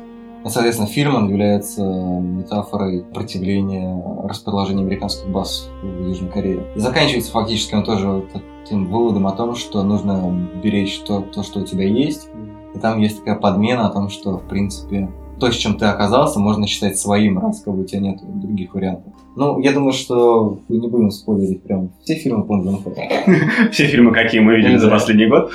[0.47, 6.65] Ну, соответственно, фильм он является метафорой противления расположения американских баз в Южной Корее.
[6.77, 8.25] И заканчивается фактически он тоже
[8.63, 12.29] таким выводом о том, что нужно беречь то, то, что у тебя есть.
[12.77, 16.39] И там есть такая подмена о том, что, в принципе, то, с чем ты оказался,
[16.39, 19.15] можно считать своим, раз как бы у тебя нет других вариантов.
[19.37, 22.95] Ну, я думаю, что мы не будем спойлерить прям все фильмы Хо.
[23.71, 25.51] Все фильмы, какие мы видели за последний год.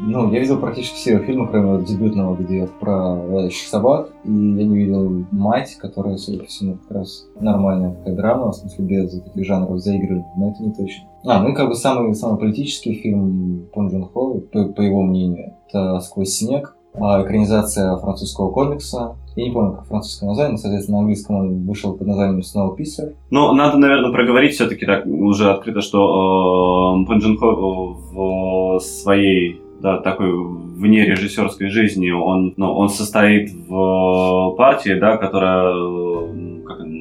[0.00, 4.10] Ну, я видел практически все фильмы, кроме дебютного, где про собак.
[4.24, 8.56] И я не видел «Мать», которая, судя по всему, как раз нормальная такая драма, в
[8.56, 11.04] смысле, без таких жанров заигрывания, но это не точно.
[11.26, 15.02] А, ну и как бы самый, самый политический фильм Пон Джун Хо, по, по его
[15.02, 19.16] мнению, это «Сквозь снег», экранизация французского комикса.
[19.36, 23.14] Я не помню, как французское название, но, соответственно, на английском он вышел под названием Snowpiercer.
[23.30, 29.60] Но надо, наверное, проговорить все-таки так уже открыто, что э, Пон Джун Хо в своей
[29.80, 36.49] да, такой вне режиссерской жизни он, ну, он состоит в партии, да, которая, э,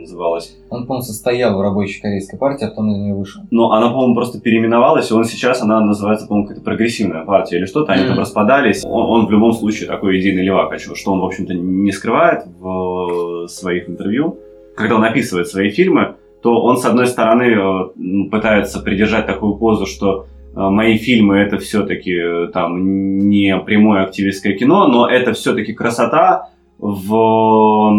[0.09, 0.55] называлась.
[0.69, 3.41] Он, по-моему, состоял в рабочей корейской партии, а потом из нее вышел.
[3.51, 7.65] Но она, по-моему, просто переименовалась, и он сейчас, она называется, по-моему, какая-то прогрессивная партия или
[7.65, 8.09] что-то, они Мгм.
[8.11, 8.83] там распадались.
[8.85, 12.45] Он, он в любом случае такой идейный левак, а что он, в общем-то, не скрывает
[12.59, 14.37] в своих интервью.
[14.75, 17.57] Когда он описывает свои фильмы, то он, с одной стороны, э,
[17.97, 24.53] м, пытается придержать такую позу, что э, мои фильмы это все-таки там не прямое активистское
[24.53, 27.91] кино, но это все-таки красота в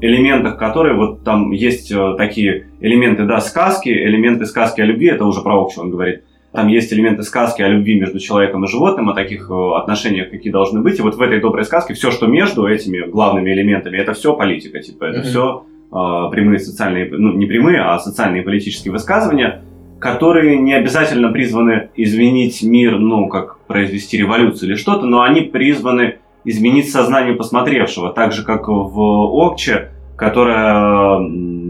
[0.00, 5.24] элементах которой вот там есть э, такие элементы, да, сказки, элементы сказки о любви, это
[5.24, 6.24] уже про Окчу он говорит.
[6.52, 10.52] Там есть элементы сказки о любви между человеком и животным, о таких э, отношениях, какие
[10.52, 10.98] должны быть.
[10.98, 14.80] И вот в этой доброй сказке все, что между этими главными элементами, это все политика,
[14.80, 15.26] типа, это Мгм.
[15.26, 19.62] все прямые социальные, ну, не прямые, а социальные и политические высказывания,
[19.98, 26.18] которые не обязательно призваны изменить мир, ну, как произвести революцию или что-то, но они призваны
[26.48, 31.20] изменить сознание посмотревшего, так же, как в Окче, которая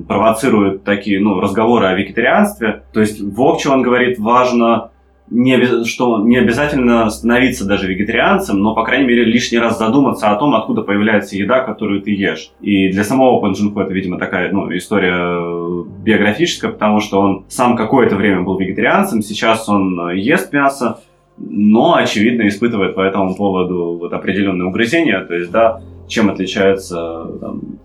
[0.08, 2.82] провоцирует такие ну, разговоры о вегетарианстве.
[2.92, 4.90] То есть в Окче он говорит, важно,
[5.30, 10.36] не, что не обязательно становиться даже вегетарианцем, но, по крайней мере, лишний раз задуматься о
[10.36, 12.52] том, откуда появляется еда, которую ты ешь.
[12.60, 17.76] И для самого Пан это, видимо, такая ну, история э, биографическая, потому что он сам
[17.76, 21.00] какое-то время был вегетарианцем, сейчас он э, ест мясо,
[21.38, 25.24] но, очевидно, испытывает по этому поводу вот определенные угрызения.
[25.24, 27.79] То есть, да, чем отличается там,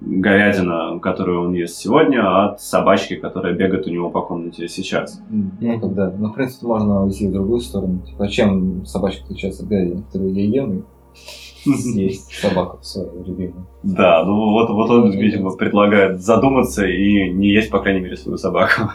[0.00, 5.22] говядина, которую он ест сегодня, от собачки, которая бегает у него по комнате сейчас.
[5.30, 8.00] Ну, когда, ну, в принципе, можно уйти в другую сторону.
[8.06, 10.84] Типа, а чем собачка отличается от говядины, которую я ем,
[11.64, 13.66] и съесть собаку свою любимую.
[13.82, 18.38] Да, ну вот, вот он, видимо, предлагает задуматься и не есть, по крайней мере, свою
[18.38, 18.90] собаку.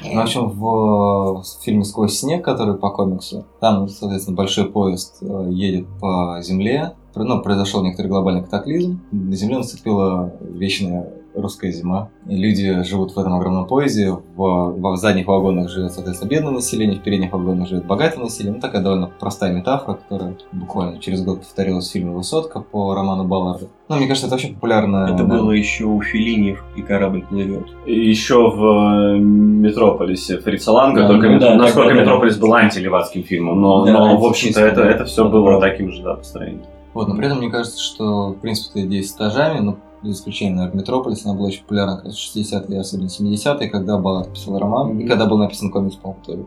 [0.00, 5.48] В общем, в э, фильме «Сквозь снег», который по комиксу, там, соответственно, большой поезд э,
[5.50, 6.94] едет по земле.
[7.14, 9.00] Ну, произошел некоторый глобальный катаклизм.
[9.10, 12.10] На земле наступила вечная русская зима.
[12.26, 14.10] И люди живут в этом огромном поезде.
[14.10, 18.56] В, в задних вагонах живет, соответственно, бедное население, в передних вагонах живет богатое население.
[18.56, 23.24] Ну, такая довольно простая метафора, которая буквально через год повторилась в фильме «Высотка» по роману
[23.24, 23.68] Балларда.
[23.88, 25.10] Ну, мне кажется, это вообще популярно.
[25.12, 27.66] Это было еще у Филини и корабль плывет.
[27.86, 32.00] Еще в э, Метрополисе Фрица Ланга, Да, только ну Мет- да, насколько да.
[32.00, 36.02] Метрополис был антилевацким фильмом, но, Да, но, в общем-то, это, это все было таким же,
[36.02, 36.62] да, построением.
[36.94, 40.12] Вот, но при этом мне кажется, что, в принципе, эта идея с этажами, ну, за
[40.12, 43.98] исключением, наверное, Метрополис, она была очень популярна как раз в 60-е и особенно 70-е, когда
[43.98, 46.44] Баллард писал роман, и когда был написан комикс, по-моему, тоже.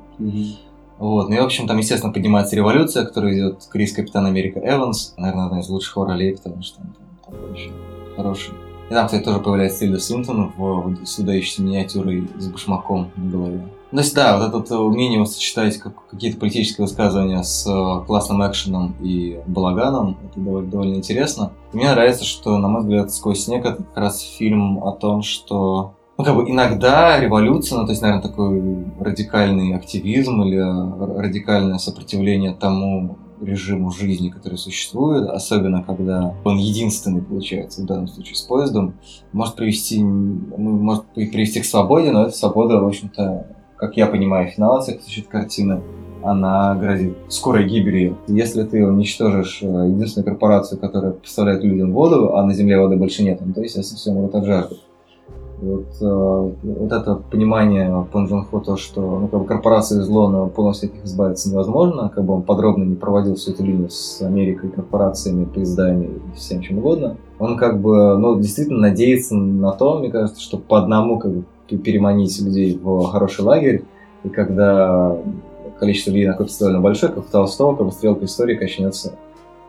[1.00, 5.16] Вот, ну и, в общем, там, естественно, поднимается революция, которую ведет Крис Капитан Америка Эванс,
[5.18, 7.72] наверное, одна из лучших его ролей, потому что он там такой очень
[8.16, 8.54] хороший.
[8.92, 13.32] И там, кстати, тоже появляется Тильда Свинтон в, в с выдающейся миниатюрой с башмаком на
[13.32, 13.64] голове.
[13.92, 18.42] То есть, да, вот это вот умение сочетать как, какие-то политические высказывания с э, классным
[18.48, 21.52] экшеном и балаганом, это довольно, довольно интересно.
[21.74, 25.94] Мне нравится, что, на мой взгляд, «Сквозь снег» это как раз фильм о том, что
[26.18, 31.78] ну, как бы иногда революция, ну, то есть, наверное, такой радикальный активизм или р- радикальное
[31.78, 38.42] сопротивление тому режиму жизни, который существует, особенно когда он единственный, получается, в данном случае с
[38.42, 38.94] поездом,
[39.34, 43.48] может привести, ну, может при- привести к свободе, но эта свобода, в общем-то,
[43.82, 45.82] как я понимаю, финал этой картины,
[46.22, 48.16] она грозит скорой гибелью.
[48.28, 53.24] Если ты уничтожишь э, единственную корпорацию, которая поставляет людям воду, а на Земле воды больше
[53.24, 54.76] нет, ну, то, естественно, все умрут от жажды.
[55.62, 60.30] Вот, э, вот это понимание Пон Джун Хо, то, что ну, как бы корпорации зло,
[60.30, 63.90] но полностью от них избавиться невозможно, как бы он подробно не проводил всю эту линию
[63.90, 67.18] с Америкой, корпорациями, поездами и всем чем угодно.
[67.40, 71.44] Он как бы, ну, действительно надеется на то, мне кажется, что по одному как бы
[71.78, 73.84] переманить людей в хороший лагерь,
[74.24, 75.18] и когда
[75.80, 79.16] количество людей накопится довольно большое, как в Толстого, как бы стрелка истории качнется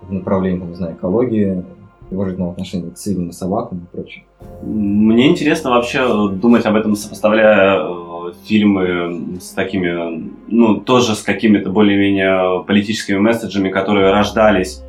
[0.02, 1.64] в направлении, там, не знаю, экологии,
[2.10, 4.24] уважительного отношения к цивильным собакам и прочее.
[4.62, 11.70] Мне интересно вообще думать об этом, сопоставляя э, фильмы с такими, ну, тоже с какими-то
[11.70, 14.82] более-менее политическими месседжами, которые рождались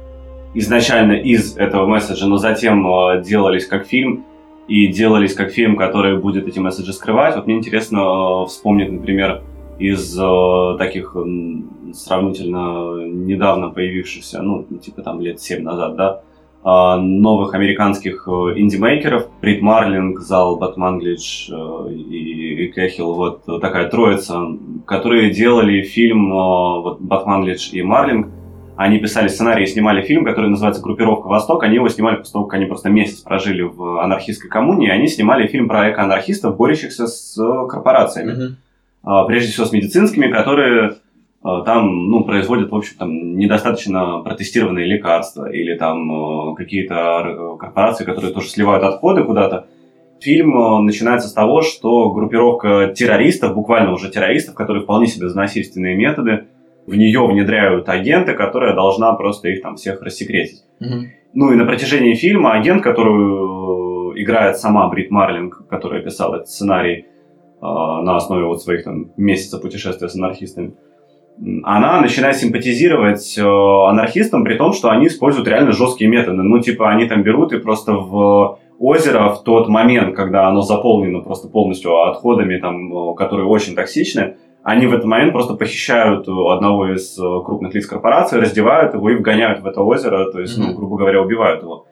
[0.54, 4.26] изначально из этого месседжа, но затем э, делались как фильм,
[4.68, 7.36] и делались как фильм, который будет эти месседжи скрывать.
[7.36, 9.42] Вот мне интересно э, вспомнить, например,
[9.80, 11.16] из э, таких
[11.94, 16.22] сравнительно недавно появившихся, ну, типа там лет 7 назад, да,
[16.66, 19.28] а, новых американских э, инди-мейкеров.
[19.42, 24.40] Брит Марлинг, Зал Батманглич э, и, и Кэхилл, вот такая троица,
[24.86, 28.30] которые делали фильм э, вот, Батманглич и Марлинг.
[28.76, 31.64] Они писали сценарий и снимали фильм, который называется «Группировка Восток».
[31.64, 35.08] Они его снимали после того, как они просто месяц прожили в анархистской коммуне, и они
[35.08, 38.32] снимали фильм про эко-анархистов, борющихся с э, корпорациями.
[39.04, 40.96] А, Прежде всего с медицинскими, которые
[41.44, 47.58] а, там, ну, производят, в общем, там, недостаточно протестированные лекарства или там э, какие-то р-
[47.58, 49.68] корпорации, которые тоже сливают отходы куда-то.
[50.20, 55.38] фильм э, начинается с того, что группировка террористов, буквально уже террористов, которые вполне себе за
[55.38, 56.46] насильственные методы,
[56.86, 60.64] в нее внедряют агента, которая должна просто их там всех рассекретить.
[60.80, 61.08] Мгм.
[61.34, 66.50] Ну и на протяжении фильма агент, которую э, играет сама Брит Марлинг, которая писала этот
[66.50, 70.74] сценарий э, на основе вот своих там месяца путешествия с анархистами,
[71.64, 76.44] она начинает симпатизировать э, анархистам, при том, что они используют реально жесткие методы.
[76.44, 81.22] Ну, типа, они там берут и просто в озеро в тот момент, когда оно заполнено
[81.22, 86.94] просто полностью отходами, там, э, которые очень токсичны, они в этот момент просто похищают одного
[86.94, 90.74] из э, крупных лиц корпорации, раздевают его и вгоняют в это озеро, то есть, ну,
[90.74, 91.86] грубо говоря, убивают его.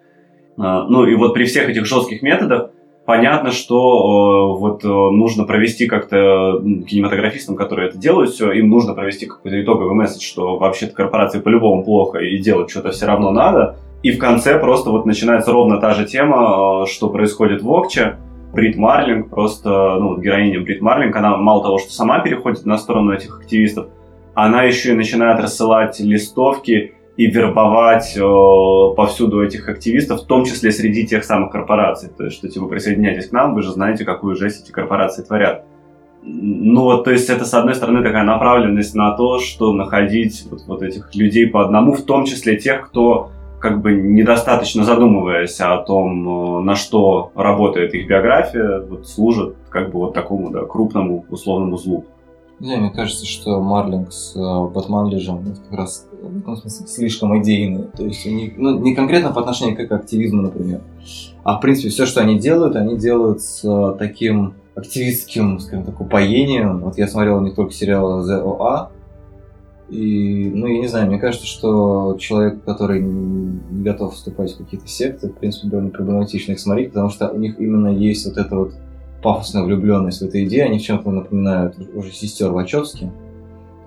[0.57, 2.69] А, Ну и вот при всех этих жестких методах
[3.05, 8.93] понятно, что э, вот э, нужно провести как-то кинематографистам, которые это делают, все, им нужно
[8.93, 13.75] провести какой-то итоговый месседж, что вообще-то корпорации по-любому плохо и делать что-то все равно надо.
[14.01, 18.17] И в конце просто вот начинается ровно та же тема, что происходит в Окче.
[18.53, 23.13] Брит Марлинг, просто, ну, героиня Брит Марлинг, она мало того, что сама переходит на сторону
[23.13, 23.87] этих активистов,
[24.33, 28.21] она еще и начинает рассылать листовки и вербовать э,
[28.95, 32.09] повсюду этих активистов, в том числе среди тех самых корпораций.
[32.09, 35.65] То есть, что типа присоединяйтесь к нам, вы же знаете, какую жесть эти корпорации творят.
[36.23, 40.61] Ну вот, то есть это, с одной стороны, такая направленность на то, что находить вот,
[40.67, 43.31] вот этих людей по одному, в том числе тех, кто
[43.61, 49.91] как бы недостаточно задумываясь о том, э, на что работает их биография, вот, служит как
[49.91, 52.05] бы вот такому да, крупному условному злу.
[52.59, 57.41] Не мне кажется, что Марлинг с э, Батманлиджем это как раз в этом смысле слишком
[57.41, 57.85] идейные.
[57.95, 60.81] То есть у них, ну, не конкретно по отношению к активизму, например,
[61.43, 65.99] а в принципе все, что они делают, они делают с э, таким активистским, скажем так,
[66.01, 66.79] упоением.
[66.79, 68.89] Вот я смотрел них только сериал OA,
[69.91, 74.87] и, ну, я не знаю, мне кажется, что человек, который не готов вступать в какие-то
[74.87, 78.55] секты, в принципе, довольно проблематично их смотреть, потому что у них именно есть вот это
[78.55, 78.73] вот
[79.21, 83.11] пафосная влюбленность в эту идею, они в чем-то напоминают уже сестер Вачовски,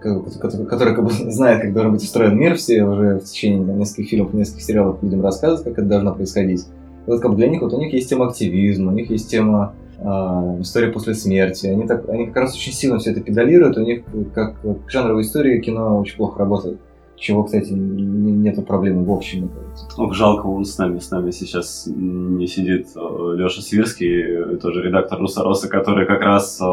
[0.03, 4.35] которые, как бы знают, как должен быть устроен мир, все уже в течение нескольких фильмов,
[4.35, 6.67] нескольких сериалов людям рассказывают, как это должно происходить.
[7.07, 9.31] И вот как бы для них вот у них есть тема активизма, у них есть
[9.31, 11.67] тема история после смерти.
[11.67, 14.03] Они, так, они как раз очень сильно все это педалируют, у них
[14.35, 16.79] как, как жанровая история кино очень плохо работает.
[17.17, 19.51] Чего, кстати, нету проблемы в общем.
[19.97, 25.21] Ох, жалко, он с нами, с нами сейчас не сидит Леша Свирский, э, тоже редактор
[25.21, 26.65] Русароса, который как раз э,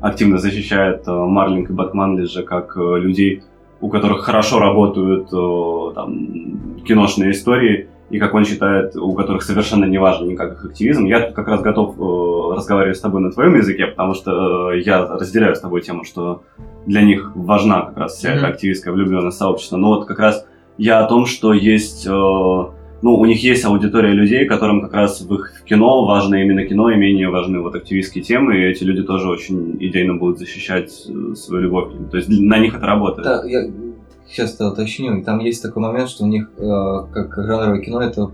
[0.00, 3.42] активно защищает э, Марлинг и Батманлиджа как э, людей,
[3.80, 9.84] у которых хорошо работают э, там, киношные истории, и, как он считает, у которых совершенно
[9.84, 11.06] не важен никак их активизм.
[11.06, 15.04] Я как раз готов э, разговаривать с тобой на твоем языке, потому что э, я
[15.06, 16.42] разделяю с тобой тему, что
[16.86, 18.44] для них важна как раз вся Мгм.
[18.44, 19.76] активистская влюбленность сообщества.
[19.76, 20.46] Но вот как раз
[20.78, 22.06] я о том, что есть...
[22.06, 22.10] э,
[23.02, 26.90] ну, у них есть аудитория людей, которым как раз в их кино важно именно кино,
[26.90, 31.34] и менее важны вот активистские темы, и эти люди тоже очень идейно будут защищать э,
[31.34, 31.92] свою любовь.
[32.10, 33.26] То есть на них это работает.
[33.26, 33.66] Да, я
[34.28, 35.16] сейчас это уточню.
[35.16, 38.30] И Там есть такой момент, что у них, э, как жанровое кино, это,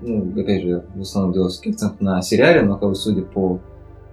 [0.00, 3.60] ну, опять же, я в основном делаю акцент на сериале, но, как бы, судя по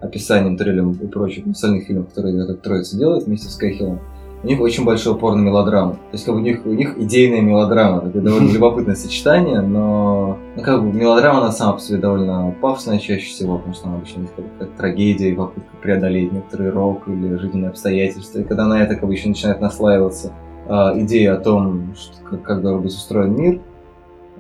[0.02, 4.00] описаниям, трейлерам и прочих остальных фильмов, которые эта троица делает вместе с Кэхиллом,
[4.42, 5.94] у них очень большой упор на мелодраму.
[5.94, 8.00] То есть, как бы, у них, у них идейная мелодрама.
[8.00, 13.00] Такое довольно любопытное сочетание, но, ну, как бы, мелодрама, она сама по себе довольно пафосная
[13.00, 17.70] чаще всего, потому что она обычно есть как, трагедия попытка преодолеть некоторый рок или жизненные
[17.70, 18.40] обстоятельства.
[18.40, 20.32] И когда на это, как бы, еще начинает наслаиваться
[20.70, 23.62] а, идея о том, что, как, как должен быть устроен мир,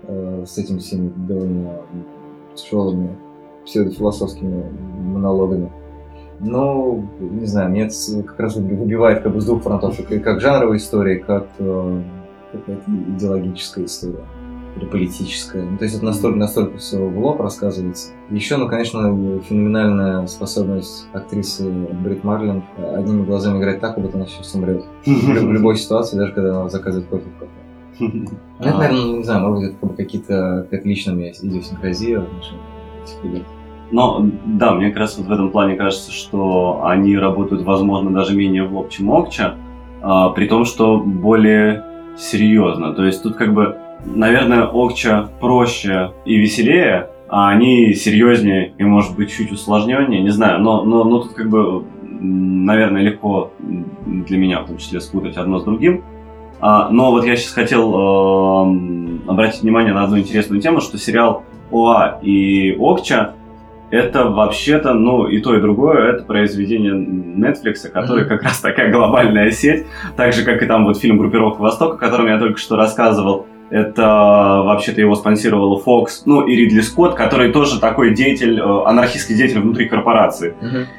[0.03, 1.81] э, с этими всеми довольно
[2.55, 3.17] тяжелыми
[3.65, 4.63] псевдофилософскими
[5.01, 5.71] монологами.
[6.39, 10.39] Ну, не знаю, мне это как раз выбивает как бы с двух фронтов, как, как
[10.39, 12.01] жанровая история, как э,
[12.51, 14.23] какая-то идеологическая история
[14.79, 15.63] или политическая.
[15.63, 18.11] Ну, то есть это настолько, настолько все в лоб рассказывается.
[18.29, 22.63] Еще, ну, конечно, феноменальная способность актрисы Брит Марлин
[22.95, 24.83] одними глазами играть так, как будто она сейчас умрет.
[25.05, 27.51] В лю- в любой ситуации, даже когда она заказывает кофе в кафе.
[27.99, 28.25] Ну,
[28.59, 28.77] это, А.
[28.79, 32.61] наверное, не знаю, может быть, это как какие-то какая-то личная у меня идиосинкразия в отношении
[33.03, 33.43] этих ребят.
[33.91, 38.35] Но да, мне как раз вот в этом плане кажется, что они работают, возможно, даже
[38.35, 39.55] менее в лоб, чем Окча,
[40.01, 41.83] а, при том, что более
[42.17, 42.93] серьезно.
[42.93, 49.15] То есть тут как бы, наверное, Окча проще и веселее, а они серьезнее и, может
[49.15, 50.59] быть, чуть усложненнее, не знаю.
[50.61, 55.59] Но, но, но тут как бы, наверное, легко для меня в том числе спутать одно
[55.59, 56.03] с другим.
[56.61, 61.43] А, но вот я сейчас хотел эм, обратить внимание на одну интересную тему, что сериал
[61.71, 63.35] ОА и Окча
[63.91, 68.29] это вообще-то, ну, и то, и другое, это произведение Netflix, который Мгм.
[68.29, 69.85] как раз такая глобальная сеть,
[70.15, 73.47] так же, как и там вот фильм «Группировка Востока», о котором я только что рассказывал.
[73.69, 79.35] Это вообще-то его спонсировала Fox, ну и Ридли Скотт, который тоже такой деятель, э, анархистский
[79.35, 80.55] деятель внутри корпорации.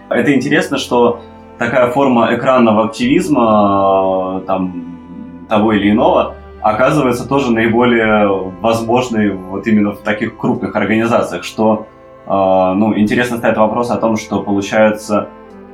[0.09, 1.21] Это интересно, что
[1.59, 8.29] такая форма экранного активизма э, там, того или иного оказывается тоже наиболее
[8.61, 11.87] возможной вот именно в таких крупных организациях, что
[12.27, 15.29] э, ну, интересно стоит вопрос о том, что получается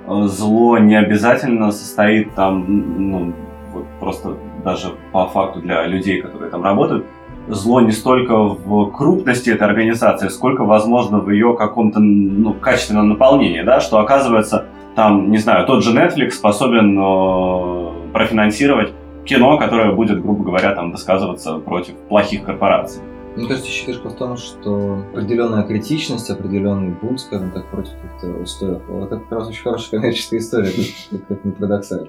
[0.08, 2.64] зло не обязательно состоит там,
[3.10, 3.32] ну,
[3.72, 4.36] вот просто
[4.66, 7.06] даже по факту для людей, которые там работают,
[7.48, 13.62] зло не столько в крупности этой организации, сколько, возможно, в ее каком-то ну, качественном наполнении,
[13.62, 18.92] да, что оказывается там, не знаю, тот же Netflix способен э, профинансировать
[19.24, 23.02] кино, которое будет, грубо говоря, там высказываться против плохих корпораций.
[23.36, 28.42] Мне кажется, еще фишка в том, что определенная критичность, определенный бунт, скажем так, против каких-то
[28.42, 30.70] устоев, вот это как раз очень хорошая коммерческая история,
[31.10, 32.08] как, как не парадоксально.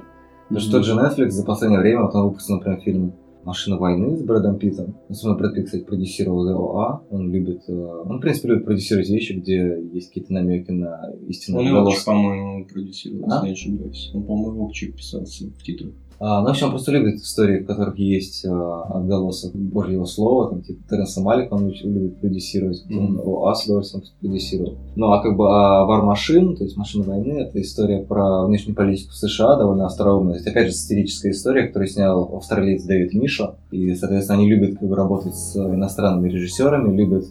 [0.50, 4.18] Потому что тот же Netflix за последнее время, вот он выпустил, например, фильм «Машина войны»
[4.18, 4.96] с Брэдом Питтом.
[5.10, 7.02] Особенно Брэд Питт, кстати, продюсировал ЗОА.
[7.10, 7.64] Он любит...
[7.68, 11.94] Э, он, в принципе, любит продюсировать вещи, где есть какие-то намеки на истинную Он его,
[12.06, 13.48] по-моему, продюсировал, а?
[13.48, 14.12] если не ошибаюсь.
[14.14, 15.92] Он, по-моему, Вовчик писался в титрах.
[16.20, 20.50] А, ну, в общем, он просто любит истории, в которых есть а, отголосок Божьего Слова,
[20.50, 23.22] там, типа Теренса Малика он любит продюсировать, mm-hmm.
[23.22, 24.78] он с удовольствием продюсировал.
[24.96, 28.76] Ну, а как бы а Вар Машин, то есть Машина войны, это история про внешнюю
[28.76, 30.40] политику США, довольно остроумная.
[30.40, 33.56] Это, опять же, сатирическая история, которую снял австралиец Дэвид Миша.
[33.72, 37.26] И, соответственно, они любят как бы, работать с иностранными режиссерами, любят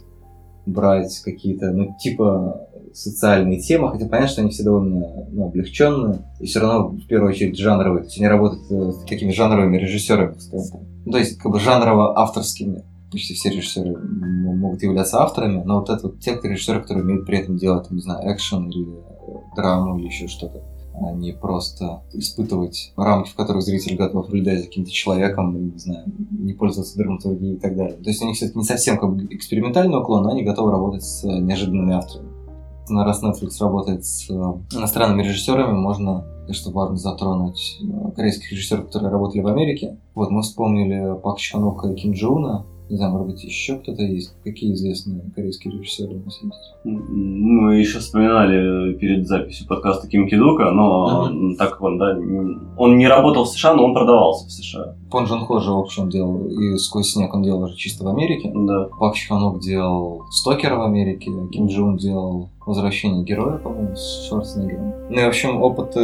[0.66, 2.65] брать какие-то, ну, типа
[2.96, 7.30] социальные темы, хотя понятно, что они все довольно ну, облегченные, и все равно, в первую
[7.30, 8.02] очередь, жанровые.
[8.02, 10.80] То есть они работают э, с такими жанровыми режиссерами, скажем.
[11.04, 12.82] Ну, то есть, как бы жанрово-авторскими.
[13.12, 17.38] Почти все режиссеры могут являться авторами, но вот это вот те режиссеры, которые умеют при
[17.38, 18.96] этом делать, не знаю, экшен или
[19.54, 20.62] драму или еще что-то
[20.98, 26.04] а не просто испытывать рамки, в которых зритель готов наблюдать за каким-то человеком, не знаю,
[26.30, 27.96] не пользоваться драматургией и так далее.
[27.96, 31.04] То есть у них все-таки не совсем как бы экспериментальный уклон, но они готовы работать
[31.04, 32.35] с неожиданными авторами.
[32.88, 39.42] Раз Netflix работает с иностранными режиссерами, можно что важно затронуть э, корейских режиссеров, которые работали
[39.42, 39.98] в Америке.
[40.14, 44.34] Вот мы вспомнили Пак Чханока и Ким Джуна, не знаю, может быть, еще кто-то есть?
[44.44, 46.74] Какие известные корейские режиссеры у нас есть?
[46.84, 51.56] Мы еще вспоминали перед записью подкаста Ким Кидука, но uh-huh.
[51.56, 52.16] так он, да,
[52.76, 54.94] он не работал в США, но он продавался в США.
[55.10, 58.08] Пон Джон Хо же, в общем, делал, и «Сквозь снег» он делал уже чисто в
[58.08, 58.52] Америке.
[58.54, 58.88] Да.
[58.98, 64.92] Пак Чханок делал «Стокера» в Америке, Ким Джун делал «Возвращение героя», по-моему, с Шварценеггером.
[65.10, 66.00] Ну и, в общем, опыты,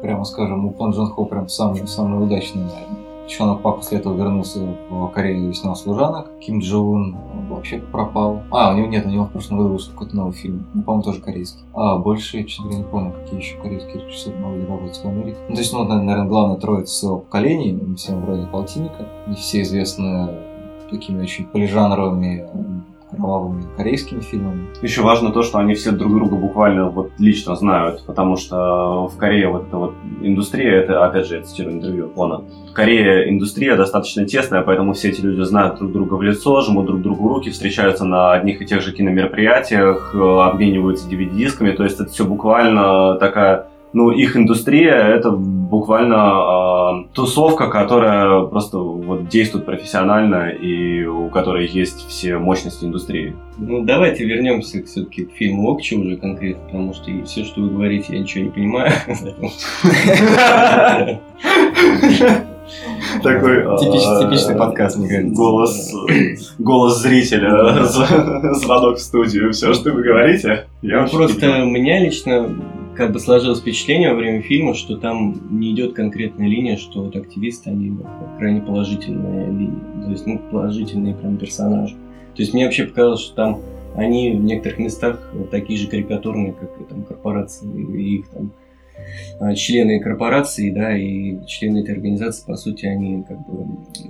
[0.00, 1.84] прямо скажем, у Пон Джон Хо прям самые
[2.22, 3.05] удачные, наверное.
[3.28, 6.38] Чонок Пак после этого вернулся в Корею и снял «Служанок».
[6.40, 7.16] Ким Джун
[7.48, 8.42] вообще пропал.
[8.50, 10.66] А, у него нет, у него в прошлом году вышел какой-то новый фильм.
[10.74, 11.64] Ну, по-моему, тоже корейский.
[11.74, 15.38] А, больше, честно говоря, не помню, какие еще корейские режиссеры могли работать в Америке.
[15.48, 19.08] Ну, то есть, ну, наверное, главная троица своего поколения, всем вроде полтинника.
[19.28, 20.28] И все известны
[20.90, 22.46] такими очень полижанровыми
[23.16, 24.66] кровавыми корейскими фильмами.
[24.82, 29.16] Еще важно то, что они все друг друга буквально вот лично знают, потому что в
[29.16, 32.44] Корее вот эта вот индустрия, это, опять же, я цитирую интервью Плана,
[32.74, 37.02] Корея индустрия достаточно тесная, поэтому все эти люди знают друг друга в лицо, жмут друг
[37.02, 42.10] другу руки, встречаются на одних и тех же киномероприятиях, э, обмениваются DVD-дисками, то есть это
[42.10, 50.50] все буквально такая ну, их индустрия это буквально э, тусовка, которая просто вот действует профессионально
[50.50, 53.34] и у которой есть все мощности индустрии.
[53.58, 58.14] Ну, давайте вернемся все-таки к фильму Окчи уже конкретно, потому что все, что вы говорите,
[58.14, 58.92] я ничего не понимаю.
[63.22, 65.34] Такой типичный подкаст, мне кажется.
[65.34, 65.94] Голос,
[66.58, 70.66] голос зрителя, звонок в студию, все, что вы говорите.
[70.82, 72.50] Я ну, просто меня лично
[72.96, 77.16] как бы сложилось впечатление во время фильма, что там не идет конкретная линия, что вот
[77.16, 77.96] активисты, они
[78.38, 80.04] крайне положительная линия.
[80.04, 81.94] То есть, ну, положительные прям персонажи.
[81.94, 83.60] То есть, мне вообще показалось, что там
[83.94, 88.52] они в некоторых местах такие же карикатурные, как и там корпорации, и их там
[89.40, 93.66] а, члены корпорации, да, и члены этой организации, по сути, они как бы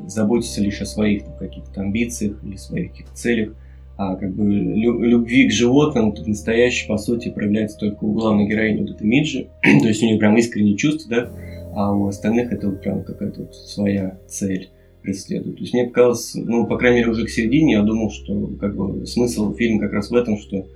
[0.09, 3.55] заботятся лишь о своих каких-то амбициях или своих каких-то целях
[3.97, 8.81] а как бы любви к животным тут настоящий, по сути, проявляется только у главной героини
[8.81, 9.49] вот этой Миджи.
[9.63, 11.31] То есть у нее прям искренние чувства, да,
[11.75, 14.71] а у остальных это вот прям какая-то вот своя цель
[15.03, 15.57] преследует.
[15.57, 18.77] То есть мне показалось, ну, по крайней мере, уже к середине я думал, что как
[18.77, 20.67] бы смысл фильма как раз в этом, что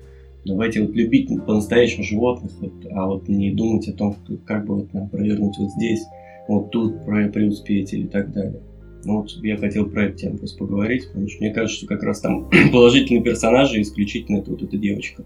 [0.45, 4.16] давайте вот любить по-настоящему животных, вот, а вот не думать о том,
[4.47, 6.03] как бы вот нам провернуть вот здесь,
[6.49, 8.61] вот тут преуспеть или так далее.
[9.05, 12.03] Ну, вот я хотел про эту тему просто поговорить, потому что мне кажется, что как
[12.03, 15.25] раз там положительные персонажи исключительно это вот эта девочка.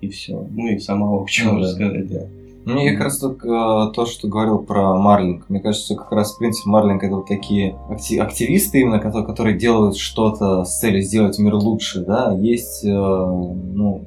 [0.00, 0.46] И все.
[0.50, 1.74] Ну и сама Ок, что ну, можно да.
[1.74, 2.26] сказать, да.
[2.64, 5.48] Мне как раз только э, то, что говорил про Марлинг.
[5.48, 9.58] Мне кажется, как раз, в принципе, Марлинг это вот такие акти- активисты именно, которые, которые
[9.58, 12.36] делают что-то с целью сделать мир лучше, да.
[12.38, 14.04] Есть, э, ну,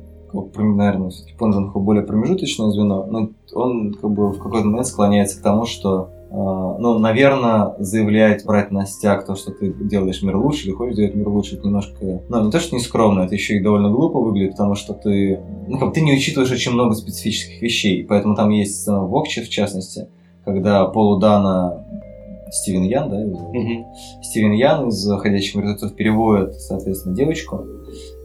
[0.57, 1.35] наверное, все-таки
[1.79, 6.97] более промежуточное звено, но он как бы в какой-то момент склоняется к тому, что ну,
[6.97, 11.29] наверное, заявлять, брать на стяг то, что ты делаешь мир лучше, или хочешь делать мир
[11.29, 14.53] лучше, это немножко, ну, не то, что не скромно, это еще и довольно глупо выглядит,
[14.53, 18.81] потому что ты, ну, как ты не учитываешь очень много специфических вещей, поэтому там есть
[18.81, 20.07] сцена в Окче, в частности,
[20.43, 21.85] когда Полу Дана
[22.49, 23.53] Стивен Ян, да, его зовут?
[23.53, 23.85] Мгм.
[24.23, 27.63] Стивен Ян из «Ходячих мертвецов» переводит, соответственно, девочку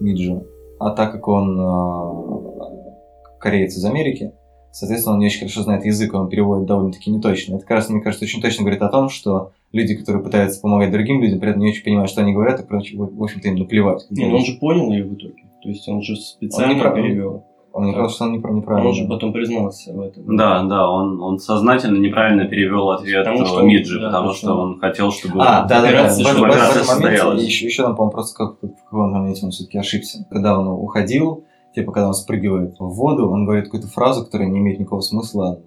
[0.00, 0.46] Миджу,
[0.78, 4.32] а так как он э, кореец из Америки,
[4.72, 7.54] соответственно, он не очень хорошо знает язык, он переводит довольно-таки неточно.
[7.56, 10.90] Это как раз, мне кажется, очень точно говорит о том, что люди, которые пытаются помогать
[10.90, 14.06] другим людям, при этом не очень понимают, что они говорят, и, в общем-то, им наплевать.
[14.10, 15.44] Не, ну он же понял ее в итоге.
[15.62, 17.44] То есть он же специально Он не прав- перевел.
[17.70, 18.88] Он мне кажется, что он непра- неправильно.
[18.88, 20.36] Он же потом признался в этом.
[20.36, 24.78] Да, да, он, он сознательно неправильно перевел ответ Потому что- Миджи, да, потому что он
[24.80, 25.40] хотел, чтобы...
[25.42, 26.08] А, да, да, да.
[26.08, 29.50] В этом- в этом моменте еще, еще там, по-моему, просто как, в каком моменте он
[29.50, 30.26] все-таки ошибся.
[30.30, 31.44] Когда он уходил,
[31.78, 35.60] типа, когда он спрыгивает в воду, он говорит какую-то фразу, которая не имеет никакого смысла.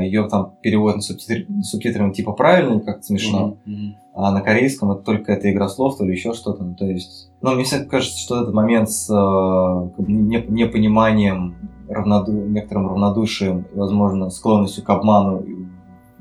[0.00, 3.56] Ее там переводят на субтитр- субтитрами типа правильно, как-то смешно.
[3.64, 3.96] Мгм.
[4.14, 6.64] а на корейском это только это игра слов, то ли еще что-то.
[6.64, 11.56] Ну, то есть, ну, мне всегда кажется, что этот момент с э, непониманием,
[11.88, 12.32] равноду...
[12.32, 15.44] некоторым равнодушием возможно, склонностью к обману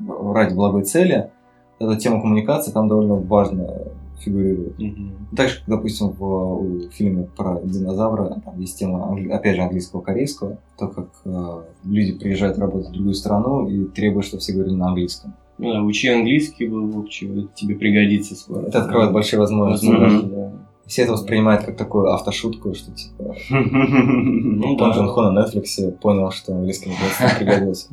[0.08, 1.32] ради благой цели,
[1.80, 3.87] эта тема коммуникации там довольно важно
[4.20, 4.78] фигурирует.
[4.80, 5.28] Мгм.
[5.36, 10.02] Так же, как, допустим, в, в фильме про динозавра там есть тема, опять же, английского
[10.02, 14.76] корейского, то, как э, люди приезжают работать в другую страну и требуют, чтобы все говорили
[14.76, 15.34] на английском.
[15.58, 18.68] Ну да, учи английский был в общем, это тебе пригодится скоро.
[18.68, 19.88] Это открывает большие возможности.
[19.88, 20.52] Возможности, да.
[20.86, 24.92] Все это воспринимают как такую автошутку, что типа Ну да.
[24.92, 27.88] Джон Хо на Netflix понял, что английский наконец-то пригодился.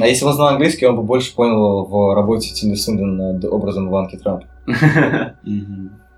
[0.00, 3.44] А если бы он знал английский, он бы больше понял в работе Тинда Свинден над
[3.44, 4.44] образом Иванки Трамп.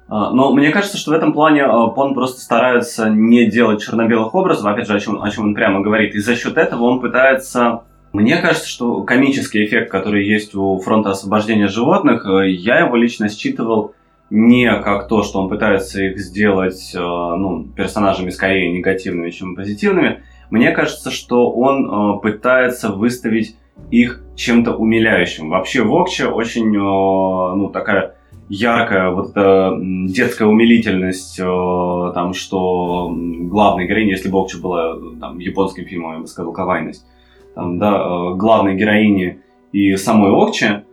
[0.08, 4.34] А, Но мне кажется, что в этом плане а, Пон просто старается не делать черно-белых
[4.34, 6.14] образов, опять же, о чем, о чем он прямо говорит.
[6.14, 7.82] И за счет этого он пытается...
[8.12, 13.28] Мне кажется, что комический эффект, который есть у фронта освобождения животных, э, я его лично
[13.28, 13.94] считывал
[14.30, 20.22] не как то, что он пытается их сделать э, ну, персонажами скорее негативными, чем позитивными.
[20.50, 23.56] Мне кажется, что он э, пытается выставить
[23.90, 25.48] их чем-то умиляющим.
[25.48, 28.13] Вообще в Окче очень ну, такая
[28.48, 35.38] яркая вот эта детская умилительность, э, там, что главной героиня, если бы Окча была там,
[35.38, 37.06] японским фильмом, я бы сказал, кавайность,
[37.54, 39.40] там, да, э, главной героини
[39.72, 40.84] и самой Окче,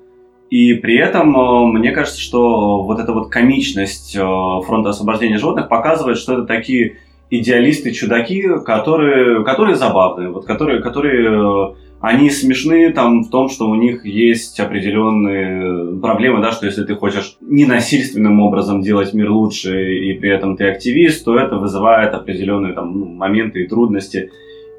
[0.50, 6.18] и при этом э, мне кажется, что вот эта вот комичность фронта освобождения животных показывает,
[6.18, 6.98] что это такие
[7.30, 14.06] идеалисты-чудаки, которые, которые забавные, вот которые, которые они смешны там в том, что у них
[14.06, 20.32] есть определенные проблемы, да, что если ты хочешь ненасильственным образом делать мир лучше и при
[20.32, 24.32] этом ты активист, то это вызывает определенные там ну, моменты и трудности.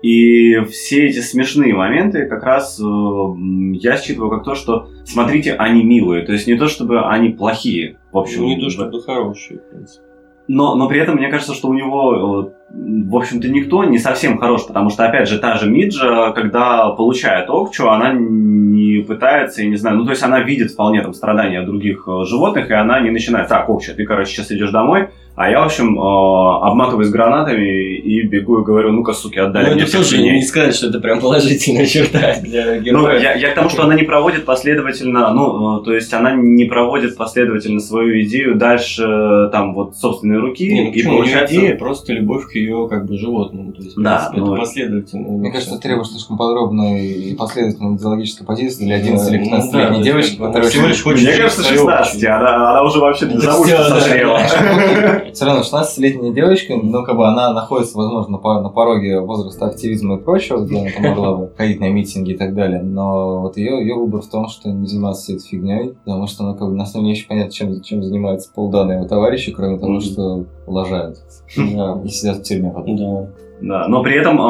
[0.02, 5.84] И все эти смешные моменты как раз э, я считываю как то, что смотрите, они
[5.84, 8.42] милые, то есть не то чтобы они плохие, в общем.
[8.42, 10.11] Не то, чтобы хороший, в принципе.
[10.48, 12.76] Но, но при этом мне кажется, что у него, э,
[13.08, 17.48] в общем-то, никто не совсем хорош, потому что, опять же, та же Миджа, когда получает
[17.48, 21.62] Окчу, она не пытается, я не знаю, ну, то есть она видит вполне там страдания
[21.62, 25.50] других э, животных, и она не начинает, так, Окча, ты, короче, сейчас идешь домой, а
[25.50, 29.82] я, в общем, э, обматываюсь гранатами и бегу и говорю, ну-ка, суки, отдали Ну, мне
[29.84, 30.32] это тоже свиней».
[30.36, 33.18] не сказать, что это прям положительная черта для Ну, героя.
[33.20, 36.64] я, я к тому, что она не проводит последовательно, ну, э, то есть она не
[36.66, 41.54] проводит последовательно свою идею дальше, э, там, вот, собственной руки, Не, ну и получается...
[41.56, 43.72] идея просто любовь к ее как бы животному.
[43.72, 45.28] То есть, Да, принципе, ну, это последовательно.
[45.38, 49.44] Мне кажется, это требует слишком подробной и последовательной идеологической позиции для Да, 11 или ну
[49.44, 52.36] 15 да, летней девочки, которая всего лишь хочет Мне кажется, своей 16, жизнью.
[52.36, 54.00] она, она уже вообще Это за уши всё, да.
[54.00, 54.40] созрела.
[55.32, 59.66] Все равно 16-летняя девочка, ну, как бы она находится, возможно, на по- на пороге возраста
[59.66, 62.82] активизма и прочего, где она там могла бы ходить на митинги и так далее.
[62.82, 66.54] Но вот ее, ее выбор в том, что не заниматься этой фигней, потому что она
[66.54, 69.92] как бы на деле не очень понятно, чем, чем занимается полдана его товарищи, кроме того,
[69.92, 70.00] Мгм.
[70.00, 71.18] что лажают
[71.56, 72.96] Да, и сидят в тюрьме потом.
[72.96, 73.26] да.
[73.64, 74.40] Да, но при этом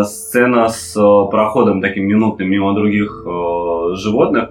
[0.00, 4.47] э, сцена с э, проходом таким минутным мимо других э, животных,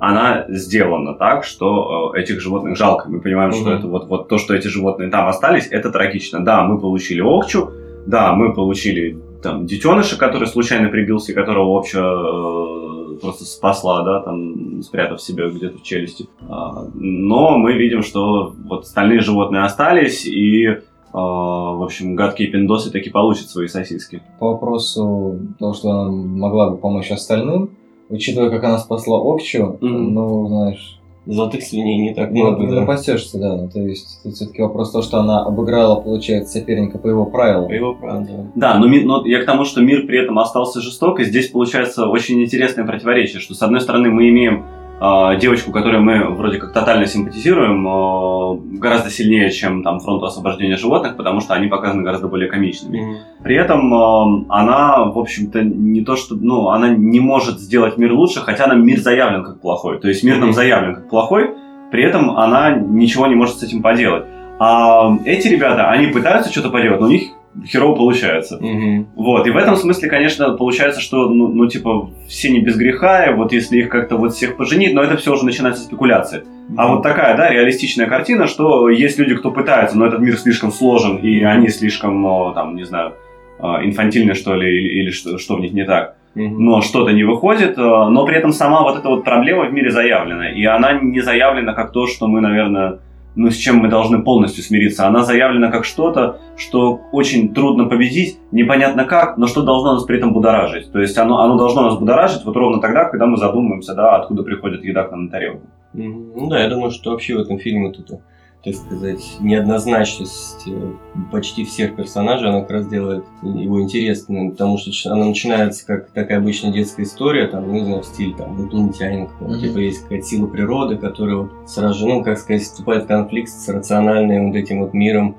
[0.00, 3.08] она сделана так, что э, этих животных жалко.
[3.08, 3.78] Мы понимаем, что Мгм.
[3.78, 6.42] это вот, вот то, что эти животные там остались, это трагично.
[6.42, 7.70] Да, мы получили Окчу,
[8.06, 14.20] да, мы получили там детеныша, который случайно прибился, и которого Окча э, просто спасла, да,
[14.20, 16.28] там, спрятав себе где-то в челюсти.
[16.48, 20.78] А, но мы видим, что вот остальные животные остались, и
[21.12, 24.22] в общем, гадкие пиндосы таки получат свои сосиски.
[24.38, 27.70] По вопросу того, что она могла бы помочь остальным,
[28.10, 30.14] учитывая, как она спасла Окчу, Мгм.
[30.14, 30.96] ну, знаешь,
[31.26, 32.80] Золотых свиней не так не много, да.
[32.80, 33.54] напасешься, да.
[33.54, 37.68] Ну, то есть, тут все-таки вопрос то, что она обыграла, получается, соперника по его правилам.
[37.68, 38.32] По его правде.
[38.54, 41.48] Да, но, ми- но я к тому, что мир при этом остался жесток, и здесь
[41.48, 44.64] получается очень интересное противоречие, что с одной стороны мы имеем
[45.00, 50.76] а, девочку, которой мы вроде как тотально симпатизируем, а, гораздо сильнее, чем там фронту освобождения
[50.76, 53.18] животных, потому что они показаны гораздо более комичными.
[53.42, 58.12] При этом э, она, в общем-то, не то что, ну, она не может сделать мир
[58.12, 59.98] лучше, хотя нам мир заявлен как плохой.
[59.98, 60.54] То есть мир нам Мгм.
[60.54, 61.50] заявлен как плохой,
[61.90, 64.24] при этом она ничего не может с этим поделать.
[64.58, 67.30] А эти ребята, они пытаются что-то поделать, но у них
[67.66, 68.58] херово получается.
[68.60, 69.08] Мгм.
[69.16, 73.26] Вот, и в этом смысле, конечно, получается, что, ну, ну, типа, все не без греха,
[73.26, 76.44] и вот если их как-то вот всех поженить, но это все уже начинается спекуляции.
[76.76, 80.70] А вот такая, да, реалистичная картина, что есть люди, кто пытается, но этот мир слишком
[80.70, 83.14] сложен, и они слишком, ну, там, не знаю,
[83.58, 86.16] э, инфантильны, что ли, или, или что, что в них не так.
[86.34, 86.64] Мгм.
[86.64, 89.90] Но что-то не выходит, э, но при этом сама вот эта вот проблема в мире
[89.90, 90.52] заявлена.
[90.52, 93.00] И она не заявлена как то, что мы, наверное,
[93.34, 95.06] ну, с чем мы должны полностью смириться.
[95.06, 100.18] Она заявлена как что-то, что очень трудно победить, непонятно как, но что должно нас при
[100.18, 100.90] этом будоражить.
[100.92, 104.42] То есть оно, оно должно нас будоражить вот ровно тогда, когда мы задумываемся, да, откуда
[104.42, 105.66] приходит еда к нам на тарелку.
[105.92, 108.20] Ну да, я думаю, что вообще в этом фильме вот это,
[108.62, 110.92] так сказать, неоднозначность э,
[111.32, 116.38] почти всех персонажей, она как раз делает его интересным, потому что она начинается как такая
[116.38, 119.58] обычная детская история, там, ну, не знаю, в стиле там инопланетянин, Мгм.
[119.60, 123.48] типа есть какая-то сила природы, которая вот сразу же, ну, как сказать, вступает в конфликт
[123.50, 125.36] с рациональным вот этим вот миром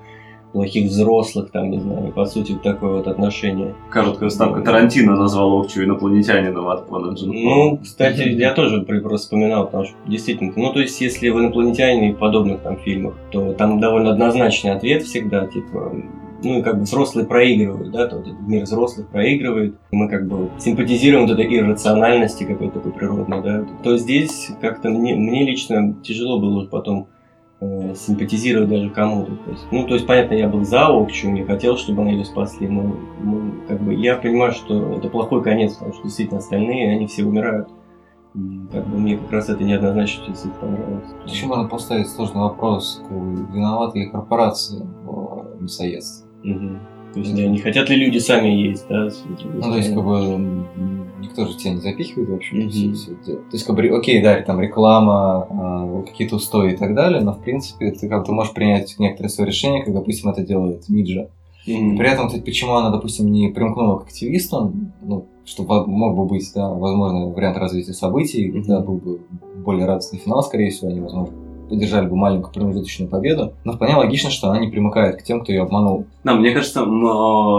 [0.52, 3.74] плохих взрослых, там, не знаю, по сути, такое вот отношение.
[3.90, 4.62] Короткая вставка.
[4.62, 10.52] Тарантино назвал Окчу инопланетянином от Пона Ну, кстати, я тоже просто вспоминал, потому что действительно,
[10.56, 15.04] ну, то есть, если в «Инопланетяне» и подобных там фильмах, то там довольно однозначный ответ
[15.04, 15.94] всегда, типа,
[16.44, 20.28] ну, и как бы взрослые проигрывают, да, то вот этот мир взрослых проигрывает, мы как
[20.28, 25.96] бы симпатизируем вот этой иррациональности какой-то такой природной, да, то здесь как-то мне, мне лично
[26.04, 27.08] тяжело было потом
[27.62, 29.36] э, симпатизировать даже кому-то.
[29.36, 32.26] То есть, ну, то есть, понятно, я был за Окчу, мне хотелось, чтобы она ее
[32.26, 36.92] спасли, но ну, как бы я понимаю, что это плохой конец, потому что действительно остальные,
[36.92, 37.70] они все умирают.
[38.34, 41.10] И, как бы мне как раз это неоднозначно действительно понравилось.
[41.26, 46.30] Еще можно поставить сложный вопрос, как бы, виноваты ли корпорации в мясоедстве?
[46.44, 46.80] Мгм.
[47.14, 49.10] То есть, да, не хотят ли люди сами есть, да?
[49.54, 50.66] Ну, то есть, как бы,
[51.22, 52.70] никто же тебя не запихивает, в общем, Мгм.
[52.70, 53.38] все, все это дело.
[53.40, 57.34] То есть, как бы, окей, да, там реклама, а, какие-то устои и так далее, но,
[57.34, 61.28] в принципе, ты как ты можешь принять некоторые свои решения, как, допустим, это делает Миджа.
[61.68, 61.98] Мгм.
[61.98, 66.26] При этом, кстати, почему она, допустим, не примкнула к активистам, ну, что во- мог бы
[66.26, 68.64] быть, да, возможный вариант развития событий, Мгм.
[68.64, 69.20] да, был бы
[69.64, 71.34] более радостный финал, скорее всего, они, возможно,
[71.72, 73.54] поддержали бы маленькую промежуточную победу.
[73.64, 76.06] Но вполне логично, что она не примыкает к тем, кто ее обманул.
[76.24, 76.84] Да, мне кажется, э,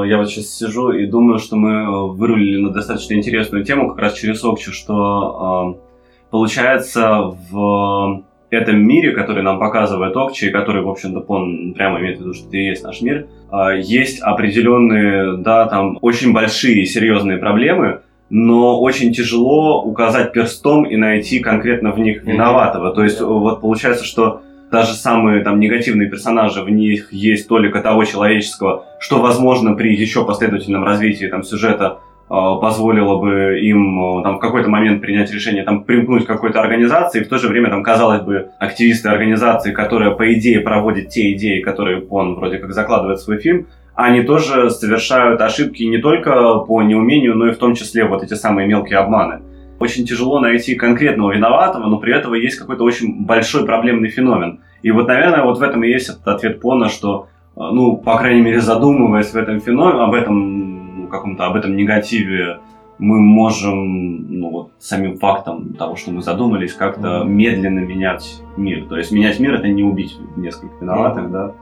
[0.09, 3.99] я вот сейчас сижу и думаю, что мы э, вырулили на достаточно интересную тему как
[3.99, 10.91] раз через Окчу, что э, получается в этом мире, который нам показывает Окчи, который, в
[10.91, 15.39] общем-то, он прямо имеет в виду, что это и есть наш мир, э, есть определенные,
[15.39, 18.03] да, там, очень большие серьезные проблемы,
[18.35, 22.95] но очень тяжело указать перстом и найти конкретно в них виноватого.
[22.95, 28.05] То есть, вот получается, что даже самые там негативные персонажи, в них есть толика того
[28.05, 31.99] человеческого, что, возможно, при еще последовательном развитии там сюжета
[32.31, 36.63] э, позволило бы им э, там в какой-то момент принять решение там примкнуть к какой-то
[36.63, 41.11] организации, и в то же время там, казалось бы, активисты организации, которая по идее проводит
[41.11, 45.99] те идеи, которые он вроде как закладывает в свой фильм, они тоже совершают ошибки не
[45.99, 49.43] только по неумению, но и в том числе вот эти самые мелкие обманы.
[49.79, 54.61] Очень тяжело найти конкретного виноватого, но при этом есть какой-то очень большой проблемный феномен.
[54.83, 58.17] И вот, наверное, вот в этом и есть этот ответ Пона, что, э, ну, по
[58.17, 62.61] крайней мере, задумываясь в этом феномене, об этом, ну, каком-то, об этом негативе,
[62.99, 68.85] мы можем, ну, вот, самим фактом того, что мы задумались, как-то медленно менять мир.
[68.85, 71.53] То есть менять мир— это не убить несколько виноватых, да,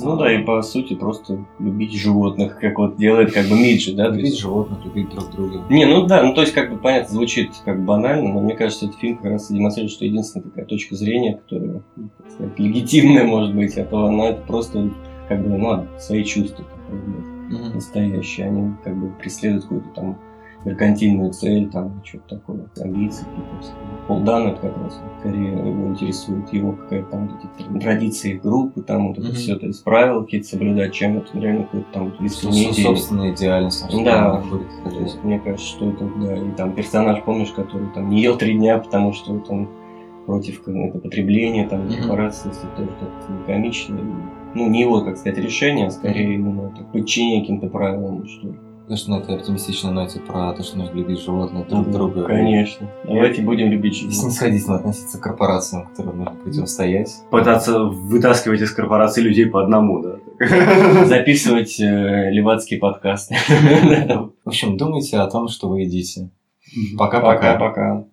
[0.00, 4.08] Ну да, и по сути просто любить животных, как вот делает как бы Миджи, да?
[4.08, 5.62] Любить есть- животных, любить друг друга.
[5.70, 8.54] Не, ну да, ну то есть как бы понятно, звучит как бы банально, но мне
[8.54, 12.30] кажется, этот фильм как раз и демонстрирует, что единственная такая точка зрения, которая, ну, так
[12.32, 14.90] сказать, легитимная может быть, а то она это просто
[15.28, 17.04] как бы, ну свои чувства так сказать,
[17.50, 17.74] Мгм.
[17.74, 20.18] настоящие, они как бы преследуют какую-то там
[20.64, 23.76] меркантильную цель, там что-то такое, амбиции какие-то.
[24.08, 29.08] Пол Дана это как раз скорее его интересует его какая-то там эти традиции группы, там
[29.08, 29.36] вот это Мгм.
[29.36, 32.82] все, то есть правила какие-то соблюдать, чем это реально какой-то там искренний идеи.
[32.82, 33.86] Собственная идеальность.
[34.04, 34.42] Да.
[34.84, 38.36] То есть, мне кажется, что это, да, и там персонаж, помнишь, который там не ел
[38.36, 39.68] три дня, потому что вот он
[40.26, 41.94] против это, потребления, там, Мгм.
[41.98, 43.98] корпорации, если тоже как-то комично.
[44.54, 48.54] Ну, не его, как сказать, решение, а скорее именно так, подчинение каким-то правилам, что ли.
[48.84, 52.24] Потому что на этой оптимистичной ноте про то, что нужно любить животных друг друга.
[52.24, 52.90] Конечно.
[53.04, 54.20] Давайте будем любить И животных.
[54.20, 57.10] снисходительно относиться к корпорациям, которым нужно противостоять.
[57.30, 60.16] Пытаться вытаскивать из корпорации людей по одному, да.
[61.06, 63.36] Записывать э, левацкие подкасты.
[63.48, 66.30] В общем, думайте о том, что вы едите.
[66.98, 67.54] Пока-пока.
[67.54, 68.04] Пока-пока.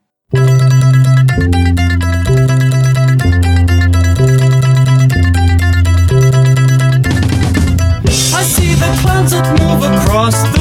[8.34, 10.61] I see the clouds that move across the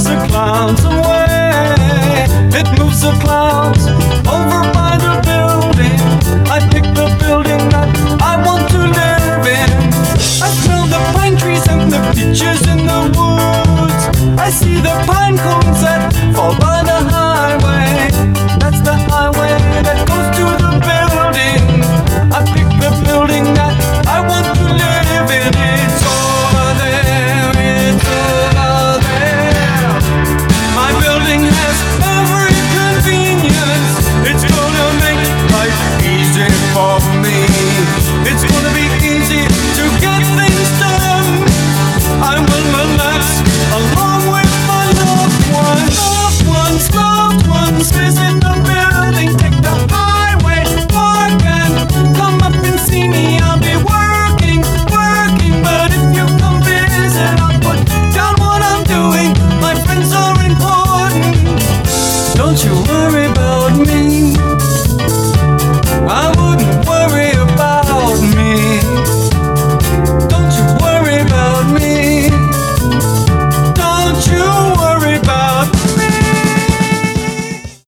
[0.00, 0.99] clowns are clowns.